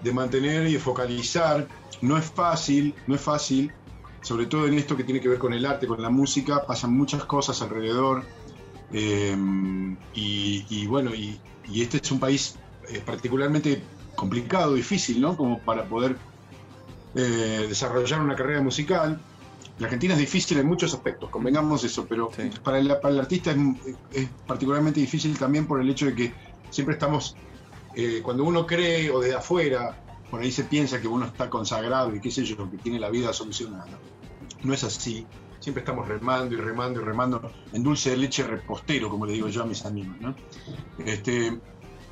de- 0.00 0.12
mantener 0.12 0.66
y 0.68 0.78
focalizar. 0.78 1.68
No 2.00 2.16
es 2.18 2.30
fácil, 2.32 2.94
no 3.06 3.14
es 3.16 3.22
fácil, 3.22 3.76
sobre 4.22 4.46
todo 4.46 4.66
en 4.66 4.74
esto 4.74 4.96
que 4.96 5.04
tiene 5.04 5.20
que 5.20 5.28
ver 5.28 5.38
con 5.38 5.52
el 5.54 5.64
arte, 5.66 5.86
con 5.86 6.00
la 6.02 6.10
música, 6.10 6.64
pasan 6.66 6.92
muchas 6.96 7.24
cosas 7.26 7.60
alrededor. 7.62 8.30
eh, 8.90 9.36
y, 10.12 10.86
bueno, 10.86 11.12
y 11.14 11.82
este 11.82 11.98
es 12.02 12.10
un 12.12 12.20
país 12.20 12.60
eh, 12.88 13.02
particularmente 13.04 13.90
complicado, 14.14 14.74
difícil, 14.74 15.20
¿no? 15.20 15.36
Como 15.36 15.62
para 15.64 15.88
poder 15.88 16.22
eh, 17.16 17.66
desarrollar 17.68 18.20
una 18.20 18.36
carrera 18.36 18.60
musical. 18.60 19.18
La 19.78 19.86
Argentina 19.86 20.14
es 20.14 20.20
difícil 20.20 20.58
en 20.58 20.66
muchos 20.66 20.94
aspectos, 20.94 21.28
convengamos 21.30 21.82
eso, 21.84 22.06
pero 22.06 22.30
Sí. 22.34 22.50
para, 22.62 22.78
el, 22.78 22.88
para 23.00 23.12
el 23.14 23.20
artista 23.20 23.50
es, 23.50 23.58
es 24.12 24.28
particularmente 24.46 25.00
difícil 25.00 25.36
también 25.38 25.66
por 25.66 25.80
el 25.80 25.90
hecho 25.90 26.06
de 26.06 26.14
que 26.14 26.32
siempre 26.70 26.94
estamos, 26.94 27.36
eh, 27.94 28.20
cuando 28.22 28.44
uno 28.44 28.64
cree 28.66 29.10
o 29.10 29.20
desde 29.20 29.34
afuera, 29.36 30.02
por 30.30 30.40
ahí 30.40 30.50
se 30.50 30.64
piensa 30.64 31.00
que 31.00 31.08
uno 31.08 31.26
está 31.26 31.50
consagrado 31.50 32.14
y 32.14 32.20
qué 32.20 32.30
sé 32.30 32.44
yo, 32.44 32.70
que 32.70 32.78
tiene 32.78 32.98
la 32.98 33.10
vida 33.10 33.32
solucionada. 33.32 33.86
No 34.62 34.72
es 34.72 34.82
así. 34.84 35.26
Siempre 35.60 35.80
estamos 35.82 36.06
remando 36.06 36.54
y 36.54 36.58
remando 36.58 37.00
y 37.00 37.04
remando 37.04 37.50
en 37.72 37.82
dulce 37.82 38.10
de 38.10 38.16
leche 38.18 38.44
repostero, 38.44 39.08
como 39.10 39.26
le 39.26 39.32
digo 39.32 39.48
yo 39.48 39.62
a 39.62 39.66
mis 39.66 39.84
amigos. 39.84 40.14
¿no? 40.20 40.34
Este, 41.04 41.58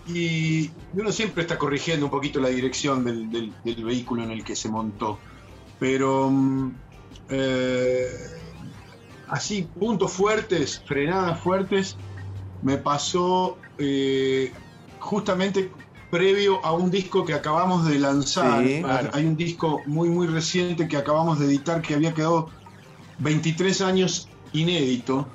y 0.06 0.70
uno 0.92 1.10
siempre 1.12 1.42
está 1.42 1.56
corrigiendo 1.58 2.06
un 2.06 2.10
poquito 2.10 2.40
la 2.40 2.48
dirección 2.48 3.04
del, 3.04 3.30
del- 3.30 3.52
del 3.64 3.84
vehículo 3.84 4.22
en 4.22 4.30
el 4.32 4.44
que 4.44 4.54
se 4.56 4.68
montó. 4.68 5.18
Pero 5.78 6.30
mm, 6.30 6.72
eh, 7.30 8.06
así, 9.28 9.62
puntos 9.78 10.12
fuertes, 10.12 10.82
frenadas 10.86 11.40
fuertes, 11.40 11.96
me 12.62 12.76
pasó 12.78 13.58
eh, 13.78 14.52
justamente 15.00 15.70
previo 16.10 16.64
a 16.64 16.72
un 16.72 16.90
disco 16.90 17.24
que 17.24 17.34
acabamos 17.34 17.86
de 17.86 17.98
lanzar. 17.98 18.64
Sí. 18.64 18.82
Hay 19.12 19.24
un 19.26 19.36
disco 19.36 19.82
muy, 19.86 20.08
muy 20.08 20.26
reciente 20.26 20.86
que 20.86 20.96
acabamos 20.96 21.38
de 21.40 21.46
editar 21.46 21.82
que 21.82 21.94
había 21.94 22.14
quedado 22.14 22.50
23 23.18 23.80
años 23.80 24.28
inédito. 24.52 25.26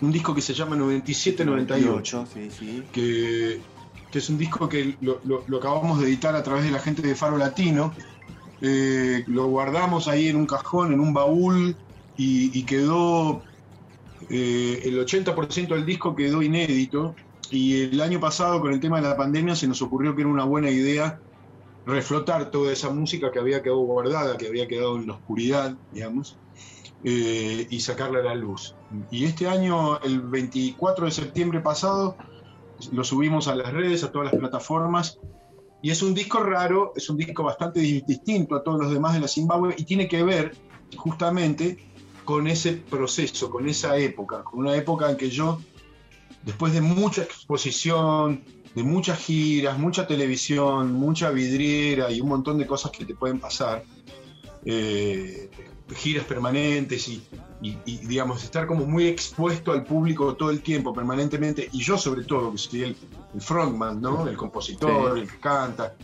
Un 0.00 0.12
disco 0.12 0.34
que 0.34 0.40
se 0.42 0.54
llama 0.54 0.76
97-98 0.76 2.26
sí, 2.32 2.48
sí. 2.50 2.82
que, 2.92 3.60
que 4.10 4.18
es 4.18 4.28
un 4.30 4.38
disco 4.38 4.68
que 4.68 4.96
lo, 5.00 5.20
acabamos 5.58 6.00
de 6.00 6.08
editar 6.08 6.34
a 6.34 6.42
través 6.42 6.64
de 6.64 6.70
la 6.70 6.80
gente 6.80 7.02
de 7.02 7.14
Faro 7.14 7.36
Latino. 7.36 7.94
Eh, 8.60 9.24
lo 9.26 9.46
guardamos 9.46 10.08
ahí 10.08 10.28
en 10.28 10.36
un 10.36 10.46
cajón, 10.46 10.92
en 10.92 11.00
un 11.00 11.12
baúl, 11.12 11.76
y, 12.16 12.58
y 12.58 12.64
quedó. 12.64 13.42
eh, 14.28 14.82
el 14.84 14.98
80% 14.98 15.68
del 15.74 15.86
disco 15.86 16.14
quedó 16.16 16.42
inédito. 16.42 17.14
Y 17.50 17.82
el 17.82 18.00
año 18.00 18.20
pasado, 18.20 18.60
con 18.60 18.72
el 18.72 18.80
tema 18.80 19.00
de 19.00 19.08
la 19.08 19.16
pandemia, 19.16 19.56
se 19.56 19.66
nos 19.68 19.80
ocurrió 19.82 20.14
que 20.14 20.22
era 20.22 20.30
una 20.30 20.44
buena 20.44 20.70
idea 20.70 21.22
reflotar 21.86 22.50
toda 22.50 22.72
esa 22.72 22.90
música 22.90 23.30
que 23.32 23.38
había 23.38 23.62
quedado 23.62 23.80
guardada, 23.80 24.36
que 24.36 24.46
había 24.48 24.68
quedado 24.68 24.96
en 24.98 25.06
la 25.06 25.14
oscuridad, 25.14 25.78
digamos, 25.90 26.38
eh, 27.04 27.66
y 27.70 27.80
sacarla 27.80 28.18
a 28.20 28.22
la 28.24 28.34
luz. 28.34 28.76
Y 29.10 29.24
este 29.24 29.48
año, 29.48 29.98
el 30.02 30.20
24 30.20 31.06
de 31.06 31.10
septiembre 31.12 31.60
pasado, 31.60 32.16
lo 32.92 33.04
subimos 33.04 33.48
a 33.48 33.54
las 33.54 33.72
redes, 33.72 34.04
a 34.04 34.12
todas 34.12 34.32
las 34.32 34.40
plataformas. 34.40 35.18
Y 35.80 35.90
es 35.90 36.02
un 36.02 36.12
disco 36.14 36.42
raro, 36.42 36.92
es 36.96 37.08
un 37.08 37.16
disco 37.16 37.44
bastante 37.44 37.80
di- 37.80 38.00
distinto 38.00 38.56
a 38.56 38.64
todos 38.64 38.80
los 38.80 38.92
demás 38.92 39.14
de 39.14 39.20
la 39.20 39.28
Zimbabue 39.28 39.74
y 39.78 39.84
tiene 39.84 40.08
que 40.08 40.22
ver 40.24 40.56
justamente 40.96 41.78
con 42.24 42.46
ese 42.46 42.72
proceso, 42.72 43.48
con 43.48 43.68
esa 43.68 43.96
época, 43.96 44.42
con 44.42 44.60
una 44.60 44.74
época 44.74 45.08
en 45.10 45.16
que 45.16 45.30
yo, 45.30 45.60
después 46.42 46.72
de 46.72 46.80
mucha 46.80 47.22
exposición, 47.22 48.42
de 48.74 48.82
muchas 48.82 49.18
giras, 49.18 49.78
mucha 49.78 50.06
televisión, 50.06 50.92
mucha 50.92 51.30
vidriera 51.30 52.10
y 52.10 52.20
un 52.20 52.28
montón 52.28 52.58
de 52.58 52.66
cosas 52.66 52.90
que 52.90 53.04
te 53.04 53.14
pueden 53.14 53.38
pasar, 53.40 53.84
eh, 54.64 55.48
giras 55.94 56.24
permanentes 56.24 57.08
y, 57.08 57.22
y- 57.60 57.76
y, 57.84 57.96
digamos, 58.06 58.44
estar 58.44 58.66
como 58.66 58.84
muy 58.86 59.06
expuesto 59.06 59.72
al 59.72 59.84
público 59.84 60.34
todo 60.34 60.50
el 60.50 60.60
tiempo, 60.62 60.92
permanentemente, 60.94 61.68
y 61.72 61.78
yo 61.82 61.98
sobre 61.98 62.24
todo, 62.24 62.52
que 62.52 62.58
soy 62.58 62.82
el, 62.84 62.96
el 63.34 63.40
frontman, 63.40 64.00
¿no? 64.00 64.26
El 64.28 64.36
compositor, 64.36 65.14
Sí. 65.14 65.20
el 65.22 65.28
que 65.30 65.38
canta, 65.40 65.94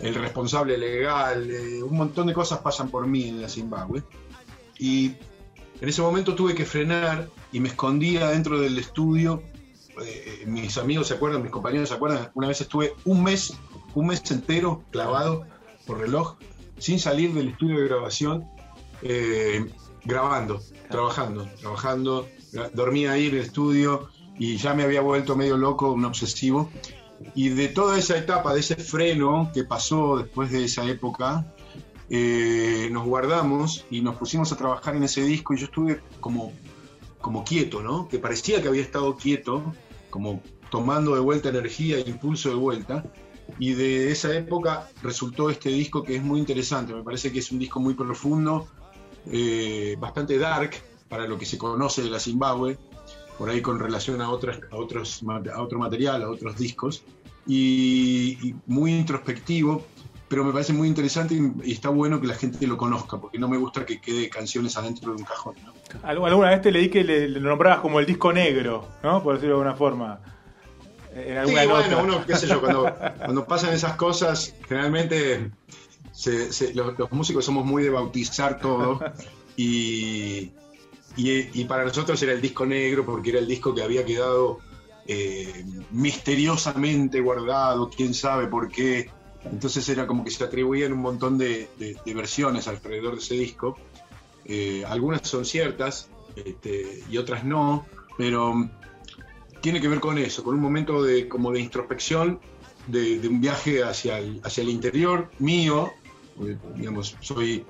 el 0.00 0.14
responsable 0.14 0.76
legal, 0.76 1.50
eh, 1.50 1.82
un 1.82 1.96
montón 1.96 2.26
de 2.26 2.34
cosas 2.34 2.58
pasan 2.58 2.90
por 2.90 3.06
mí 3.06 3.28
en 3.28 3.40
la 3.40 3.48
Zimbabue. 3.48 4.02
Y 4.78 5.12
en 5.80 5.88
ese 5.88 6.02
momento 6.02 6.34
tuve 6.34 6.54
que 6.54 6.66
frenar 6.66 7.28
y 7.52 7.60
me 7.60 7.68
escondía 7.68 8.28
dentro 8.28 8.60
del 8.60 8.76
estudio. 8.78 9.42
Eh, 10.04 10.44
mis 10.46 10.76
amigos 10.78 11.08
se 11.08 11.14
acuerdan, 11.14 11.42
mis 11.42 11.50
compañeros 11.50 11.88
se 11.88 11.94
acuerdan, 11.94 12.30
una 12.34 12.48
vez 12.48 12.60
estuve 12.60 12.94
un 13.06 13.22
mes, 13.22 13.54
un 13.94 14.06
mes 14.06 14.22
entero 14.30 14.82
clavado 14.90 15.46
por 15.86 15.98
reloj, 15.98 16.36
sin 16.78 16.98
salir 16.98 17.32
del 17.34 17.48
estudio 17.48 17.78
de 17.80 17.88
grabación, 17.88 18.44
eh, 19.02 19.66
grabando, 20.04 20.60
trabajando, 20.88 21.48
trabajando. 21.60 22.28
Dormía 22.74 23.12
ahí 23.12 23.26
en 23.26 23.34
el 23.34 23.40
estudio 23.40 24.08
y 24.38 24.56
ya 24.56 24.74
me 24.74 24.82
había 24.82 25.00
vuelto 25.00 25.36
medio 25.36 25.56
loco, 25.56 25.92
un 25.92 26.04
obsesivo. 26.04 26.70
Y 27.34 27.50
de 27.50 27.68
toda 27.68 27.98
esa 27.98 28.16
etapa, 28.16 28.54
de 28.54 28.60
ese 28.60 28.76
freno 28.76 29.50
que 29.52 29.64
pasó 29.64 30.18
después 30.18 30.50
de 30.50 30.64
esa 30.64 30.84
época, 30.86 31.46
eh, 32.08 32.88
nos 32.90 33.06
guardamos 33.06 33.86
y 33.90 34.00
nos 34.00 34.16
pusimos 34.16 34.50
a 34.52 34.56
trabajar 34.56 34.96
en 34.96 35.04
ese 35.04 35.22
disco 35.22 35.54
y 35.54 35.58
yo 35.58 35.66
estuve 35.66 36.00
como, 36.20 36.52
como 37.20 37.44
quieto, 37.44 37.82
¿no? 37.82 38.08
Que 38.08 38.18
parecía 38.18 38.62
que 38.62 38.68
había 38.68 38.82
estado 38.82 39.14
quieto, 39.16 39.62
como 40.08 40.42
tomando 40.70 41.14
de 41.14 41.20
vuelta 41.20 41.50
energía 41.50 42.00
impulso 42.00 42.48
de 42.48 42.54
vuelta. 42.56 43.04
Y 43.58 43.74
de 43.74 44.10
esa 44.10 44.34
época 44.34 44.88
resultó 45.02 45.50
este 45.50 45.68
disco 45.70 46.02
que 46.02 46.16
es 46.16 46.22
muy 46.22 46.40
interesante. 46.40 46.94
Me 46.94 47.02
parece 47.02 47.30
que 47.30 47.40
es 47.40 47.52
un 47.52 47.58
disco 47.58 47.80
muy 47.80 47.94
profundo, 47.94 48.68
eh, 49.30 49.96
bastante 49.98 50.38
dark 50.38 50.70
para 51.08 51.26
lo 51.26 51.38
que 51.38 51.46
se 51.46 51.58
conoce 51.58 52.02
de 52.02 52.10
la 52.10 52.20
Zimbabue, 52.20 52.78
por 53.38 53.48
ahí 53.50 53.60
con 53.62 53.78
relación 53.78 54.20
a, 54.22 54.30
otras, 54.30 54.60
a, 54.70 54.76
otros, 54.76 55.22
a 55.52 55.62
otro 55.62 55.78
material, 55.78 56.22
a 56.22 56.30
otros 56.30 56.56
discos, 56.56 57.02
y, 57.46 58.38
y 58.48 58.54
muy 58.66 58.92
introspectivo, 58.94 59.84
pero 60.28 60.44
me 60.44 60.52
parece 60.52 60.72
muy 60.72 60.86
interesante 60.86 61.34
y, 61.64 61.72
está 61.72 61.88
bueno 61.88 62.20
que 62.20 62.26
la 62.28 62.34
gente 62.34 62.64
lo 62.66 62.76
conozca, 62.76 63.18
porque 63.18 63.38
no 63.38 63.48
me 63.48 63.56
gusta 63.56 63.84
que 63.84 64.00
quede 64.00 64.28
canciones 64.28 64.76
adentro 64.76 65.10
de 65.12 65.16
un 65.18 65.24
cajón. 65.24 65.54
¿no? 65.64 65.72
Algu- 66.08 66.26
Alguna 66.28 66.50
vez 66.50 66.62
te 66.62 66.70
leí 66.70 66.88
que 66.88 67.02
le, 67.02 67.28
le 67.28 67.40
nombrabas 67.40 67.80
como 67.80 67.98
el 67.98 68.06
disco 68.06 68.32
negro, 68.32 68.86
¿no? 69.02 69.22
Por 69.22 69.34
decirlo 69.34 69.56
de 69.56 69.60
alguna 69.62 69.76
forma. 69.76 70.20
En 71.12 71.24
Sí, 71.24 71.32
alguna 71.32 71.64
bueno, 71.66 71.90
nota. 71.90 72.02
uno, 72.04 72.24
qué 72.26 72.36
sé 72.36 72.46
yo, 72.46 72.60
cuando, 72.60 72.94
cuando 73.24 73.44
pasan 73.44 73.72
esas 73.74 73.94
cosas, 73.96 74.54
generalmente 74.68 75.50
se- 76.20 76.52
se- 76.52 76.74
los, 76.74 76.94
músicos 77.12 77.44
somos 77.44 77.64
muy 77.64 77.82
de 77.82 77.90
bautizar 77.90 78.60
todo 78.60 79.00
y, 79.56 80.50
y, 81.16 81.64
para 81.64 81.84
nosotros 81.84 82.22
era 82.22 82.32
el 82.32 82.40
disco 82.40 82.66
negro 82.66 83.04
porque 83.04 83.30
era 83.30 83.38
el 83.38 83.46
disco 83.46 83.74
que 83.74 83.82
había 83.82 84.04
quedado 84.04 84.58
eh, 85.06 85.64
misteriosamente 85.90 87.20
guardado, 87.20 87.90
quién 87.90 88.14
sabe 88.14 88.46
por 88.46 88.68
qué. 88.68 89.10
Entonces 89.44 89.88
era 89.88 90.06
como 90.06 90.22
que 90.22 90.30
se 90.30 90.44
atribuían 90.44 90.92
un 90.92 91.00
montón 91.00 91.38
de 91.38 91.68
versiones 92.06 92.68
alrededor 92.68 93.14
de 93.14 93.20
ese 93.20 93.34
disco. 93.34 93.76
Eh, 94.44 94.84
algunas 94.86 95.26
son 95.28 95.44
ciertas 95.44 96.08
este, 96.36 97.04
y 97.10 97.18
otras 97.18 97.44
no, 97.44 97.86
pero 98.18 98.68
tiene 99.60 99.80
que 99.80 99.88
ver 99.88 100.00
con 100.00 100.18
eso, 100.18 100.42
con 100.42 100.54
un 100.54 100.60
momento 100.60 101.02
de, 101.02 101.28
como 101.28 101.52
de 101.52 101.60
introspección, 101.60 102.40
de, 102.86 103.18
de 103.18 103.28
un 103.28 103.40
viaje 103.40 103.82
hacia 103.84 104.18
el, 104.18 104.40
hacia 104.42 104.62
el 104.62 104.70
interior 104.70 105.30
mío. 105.38 105.90
Porque, 106.40 106.56
digamos, 106.76 107.16
soy 107.20 107.64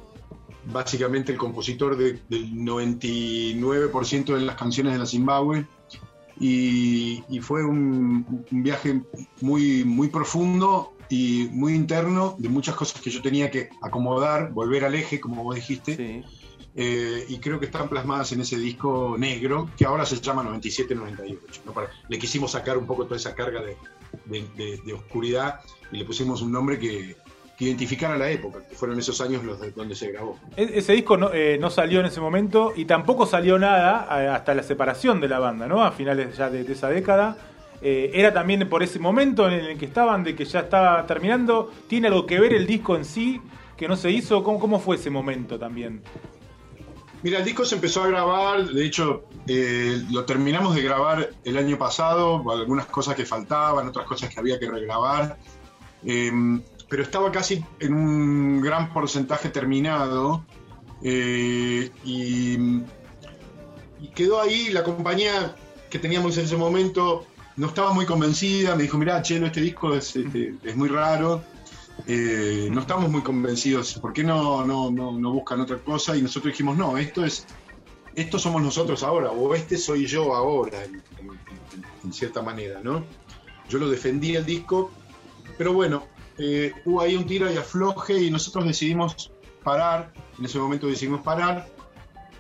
básicamente 0.73 1.33
el 1.33 1.39
compositor 1.39 1.97
de- 1.97 2.21
del 2.29 2.55
99% 2.55 4.35
de 4.35 4.41
las 4.43 4.57
canciones 4.57 4.93
de 4.93 4.99
la 4.99 5.07
Zimbabue. 5.07 5.67
Y, 6.39 7.23
y 7.29 7.41
fue 7.41 7.65
un, 7.65 8.45
un 8.51 8.63
viaje 8.63 9.03
muy, 9.43 9.85
muy 9.85 10.09
profundo 10.09 10.95
y 11.11 11.49
muy 11.53 11.75
interno 11.75 12.35
de 12.39 12.49
muchas 12.49 12.75
cosas 12.77 13.01
que 13.03 13.11
yo 13.11 13.21
tenía 13.21 13.51
que 13.51 13.69
acomodar, 13.83 14.51
volver 14.53 14.85
al 14.87 14.95
eje, 14.95 15.21
como 15.21 15.43
vos 15.45 15.55
dijiste. 15.57 15.97
Sí. 15.97 16.23
Eh, 16.77 17.27
y 17.29 17.39
creo 17.41 17.59
que 17.59 17.67
están 17.67 17.89
plasmadas 17.89 18.31
en 18.33 18.41
ese 18.41 18.57
disco 18.57 19.17
negro 19.19 19.69
que 19.77 19.85
ahora 19.85 20.07
se 20.07 20.19
llama 20.21 20.43
97-98. 20.45 21.39
¿no? 21.67 21.75
Le 22.09 22.19
quisimos 22.19 22.53
sacar 22.53 22.79
un 22.79 22.87
poco 22.87 23.05
toda 23.05 23.17
esa 23.17 23.35
carga 23.35 23.61
de, 23.61 23.77
de- 24.27 24.49
de- 24.57 24.81
de 24.87 24.93
oscuridad 24.95 25.61
y 25.93 25.99
le 25.99 26.05
pusimos 26.07 26.41
un 26.43 26.53
nombre 26.53 26.79
que, 26.79 27.17
que 27.61 27.67
identificara 27.67 28.17
la 28.17 28.31
época, 28.31 28.61
que 28.67 28.75
fueron 28.75 28.99
esos 28.99 29.21
años 29.21 29.45
los 29.45 29.61
de- 29.61 29.73
donde 29.73 29.95
se 29.95 30.11
grabó. 30.11 30.39
E- 30.57 30.71
Ese 30.77 30.95
disco 30.95 31.19
no, 31.19 31.31
eh, 31.31 31.59
no 31.61 31.69
salió 31.69 32.01
en 32.01 32.07
ese 32.07 32.19
momento 32.19 32.73
y 32.75 32.87
tampoco 32.87 33.27
salió 33.27 33.59
nada 33.59 34.35
hasta 34.35 34.55
la 34.55 34.63
separación 34.63 35.21
de 35.21 35.29
la 35.29 35.39
banda, 35.41 35.67
¿no? 35.69 35.85
A 35.85 35.93
finales 35.93 36.35
ya 36.39 36.49
de, 36.49 36.65
de 36.65 36.73
esa 36.73 36.89
década. 36.89 37.37
Eh, 37.83 38.13
era 38.15 38.33
también 38.33 38.67
por 38.67 38.83
ese 38.83 38.99
momento 38.99 39.47
en 39.47 39.53
el 39.63 39.77
que 39.79 39.85
estaban, 39.85 40.25
de 40.25 40.35
que 40.35 40.47
ya 40.47 40.61
estaba 40.61 41.07
terminando. 41.07 41.71
¿Tiene 41.87 42.09
algo 42.09 42.25
que 42.25 42.41
ver 42.41 42.55
el 42.55 42.67
disco 42.67 42.97
en 42.97 43.05
sí 43.05 43.43
que 43.77 43.87
no 43.89 43.97
se 43.97 44.11
hizo? 44.11 44.43
¿Cómo, 44.43 44.59
cómo 44.59 44.81
fue 44.81 44.97
ese 44.97 45.11
momento 45.11 45.59
también? 45.59 46.01
Mira, 47.23 47.41
el 47.41 47.45
disco 47.45 47.67
se 47.67 47.75
empezó 47.75 48.03
a 48.05 48.09
grabar, 48.09 48.65
de 48.69 48.87
hecho 48.87 49.25
eh, 49.47 50.01
lo 50.11 50.25
terminamos 50.25 50.75
de 50.75 50.81
grabar 50.81 51.29
el 51.45 51.59
año 51.59 51.77
pasado, 51.77 52.43
algunas 52.51 52.87
cosas 52.87 53.15
que 53.15 53.27
faltaban, 53.27 53.87
otras 53.87 54.07
cosas 54.07 54.33
que 54.33 54.41
había 54.41 54.59
que 54.59 54.71
regrabar, 54.71 55.37
eh, 56.07 56.33
pero 56.91 57.03
estaba 57.05 57.31
casi 57.33 57.65
en 57.79 57.95
un 57.95 58.61
gran 58.61 58.93
porcentaje 58.93 59.49
terminado 59.49 60.45
eh, 61.03 61.91
y, 62.05 62.83
quedó 64.15 64.41
ahí 64.41 64.71
la 64.71 64.83
compañía 64.83 65.55
que 65.89 65.99
teníamos 65.99 66.37
en 66.37 66.45
ese 66.45 66.57
momento 66.57 67.27
no 67.57 67.69
estaba 67.69 67.93
muy 67.93 68.07
convencida, 68.07 68.75
me 68.75 68.83
dijo, 68.85 68.99
mirá, 68.99 69.23
Chelo, 69.23 69.47
este 69.47 69.61
disco 69.61 69.95
es, 69.95 70.15
este, 70.17 70.55
es 70.63 70.77
muy 70.77 70.89
raro, 70.89 71.43
eh, 72.07 72.69
no 72.73 72.81
estamos 72.81 73.11
muy 73.11 73.21
convencidos, 73.23 73.95
¿por 73.95 74.13
qué 74.13 74.25
no, 74.25 74.65
no, 74.65 74.91
no, 74.91 75.13
no 75.13 75.33
buscan 75.33 75.61
otra 75.61 75.79
cosa? 75.79 76.17
Y 76.17 76.23
nosotros 76.23 76.53
dijimos, 76.53 76.77
no, 76.77 76.97
esto 76.99 77.25
es, 77.25 77.47
esto 78.15 78.39
somos 78.39 78.63
nosotros 78.63 79.03
ahora, 79.03 79.31
o 79.31 79.55
este 79.55 79.77
soy 79.79 80.07
yo 80.07 80.35
ahora, 80.35 80.83
en- 80.85 81.03
en 82.05 82.13
cierta 82.13 82.41
manera, 82.43 82.81
¿no? 82.83 83.05
Yo 83.69 83.79
lo 83.79 83.89
defendí 83.91 84.35
el 84.37 84.45
disco, 84.47 84.91
pero 85.59 85.73
bueno, 85.73 86.05
eh, 86.43 86.73
hubo 86.87 87.03
ahí 87.03 87.17
un 87.17 87.27
tiro 87.27 87.53
y 87.53 87.57
afloje 87.57 88.19
y 88.19 88.31
nosotros 88.31 88.65
decidimos 88.65 89.31
parar, 89.63 90.11
en 90.39 90.45
ese 90.47 90.59
momento 90.59 90.87
decidimos 90.87 91.21
parar. 91.21 91.69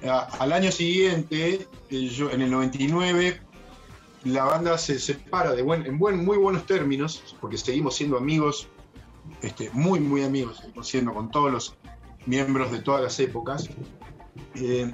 Al 0.03 0.53
año 0.53 0.73
siguiente, 0.73 1.69
eh, 1.91 2.09
yo, 2.09 2.31
en 2.31 2.41
el 2.41 2.51
99, 2.51 3.43
la 4.25 4.45
banda 4.45 4.79
se 4.79 4.99
separa 4.99 5.53
de 5.53 5.61
buen, 5.61 5.85
en 5.85 5.99
buen, 5.99 6.25
muy 6.25 6.39
buenos 6.39 6.65
términos, 6.65 7.37
porque 7.43 7.59
seguimos 7.59 7.97
siendo 7.97 8.17
amigos, 8.17 8.69
este, 9.43 9.69
muy, 9.75 10.01
muy 10.01 10.23
amigos, 10.23 10.57
seguimos 10.57 10.89
siendo 10.89 11.13
con 11.13 11.31
todos 11.31 11.53
los 11.53 11.77
miembros 12.25 12.73
de 12.73 12.81
todas 12.81 13.03
las 13.03 13.21
épocas. 13.21 13.69
Eh, 14.55 14.91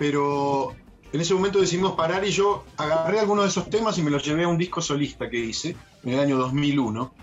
pero 0.00 0.74
en 1.12 1.20
ese 1.20 1.34
momento 1.34 1.60
decidimos 1.60 1.92
parar 1.92 2.24
y 2.26 2.32
yo 2.32 2.64
agarré 2.76 3.20
algunos 3.20 3.44
de 3.44 3.50
esos 3.50 3.70
temas 3.70 3.96
y 3.98 4.02
me 4.02 4.10
los 4.10 4.24
llevé 4.24 4.42
a 4.42 4.48
un 4.48 4.58
disco 4.58 4.82
solista 4.82 5.30
que 5.30 5.38
hice 5.38 5.76
en 6.02 6.14
el 6.14 6.18
año 6.18 6.36
2001. 6.36 7.14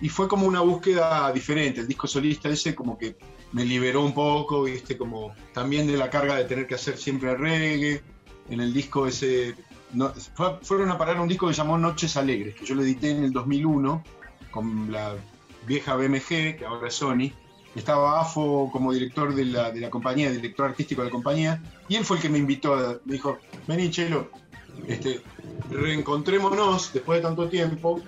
Y 0.00 0.08
fue 0.08 0.28
como 0.28 0.46
una 0.46 0.60
búsqueda 0.60 1.32
diferente. 1.32 1.80
El 1.80 1.88
disco 1.88 2.06
solista 2.06 2.48
ese 2.48 2.74
como 2.74 2.98
que 2.98 3.16
me 3.52 3.64
liberó 3.64 4.04
un 4.04 4.12
poco, 4.12 4.64
viste, 4.64 4.96
como 4.96 5.34
también 5.52 5.86
de 5.86 5.96
la 5.96 6.10
carga 6.10 6.36
de 6.36 6.44
tener 6.44 6.66
que 6.66 6.74
hacer 6.74 6.96
siempre 6.96 7.36
reggae. 7.36 8.02
En 8.50 8.60
el 8.60 8.74
disco 8.74 9.06
ese, 9.06 9.54
fueron 10.62 10.90
a 10.90 10.98
parar 10.98 11.20
un 11.20 11.28
disco 11.28 11.46
que 11.46 11.54
se 11.54 11.58
llamó 11.58 11.78
Noches 11.78 12.16
Alegres, 12.16 12.54
que 12.54 12.64
yo 12.64 12.74
lo 12.74 12.82
edité 12.82 13.10
en 13.10 13.24
el 13.24 13.32
2001 13.32 14.02
con 14.50 14.90
la 14.92 15.14
vieja 15.66 15.94
BMG, 15.96 16.56
que 16.58 16.64
ahora 16.66 16.88
es 16.88 16.94
Sony. 16.94 17.32
Estaba 17.74 18.20
AFO 18.20 18.70
como 18.70 18.92
director 18.92 19.34
de 19.34 19.46
la, 19.46 19.70
de 19.70 19.80
la 19.80 19.90
compañía, 19.90 20.30
director 20.30 20.66
artístico 20.66 21.02
de 21.02 21.08
la 21.08 21.12
compañía, 21.12 21.62
y 21.88 21.96
él 21.96 22.04
fue 22.04 22.18
el 22.18 22.22
que 22.22 22.28
me 22.28 22.38
invitó, 22.38 23.00
me 23.04 23.14
dijo, 23.14 23.38
vení 23.66 23.90
Chelo, 23.90 24.30
este, 24.86 25.22
reencontrémonos 25.70 26.92
después 26.92 27.18
de 27.18 27.22
tanto 27.22 27.48
tiempo, 27.48 28.00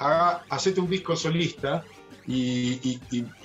haga, 0.00 0.44
hacete 0.48 0.80
un 0.80 0.90
disco 0.90 1.14
solista 1.14 1.84
y, 2.26 3.00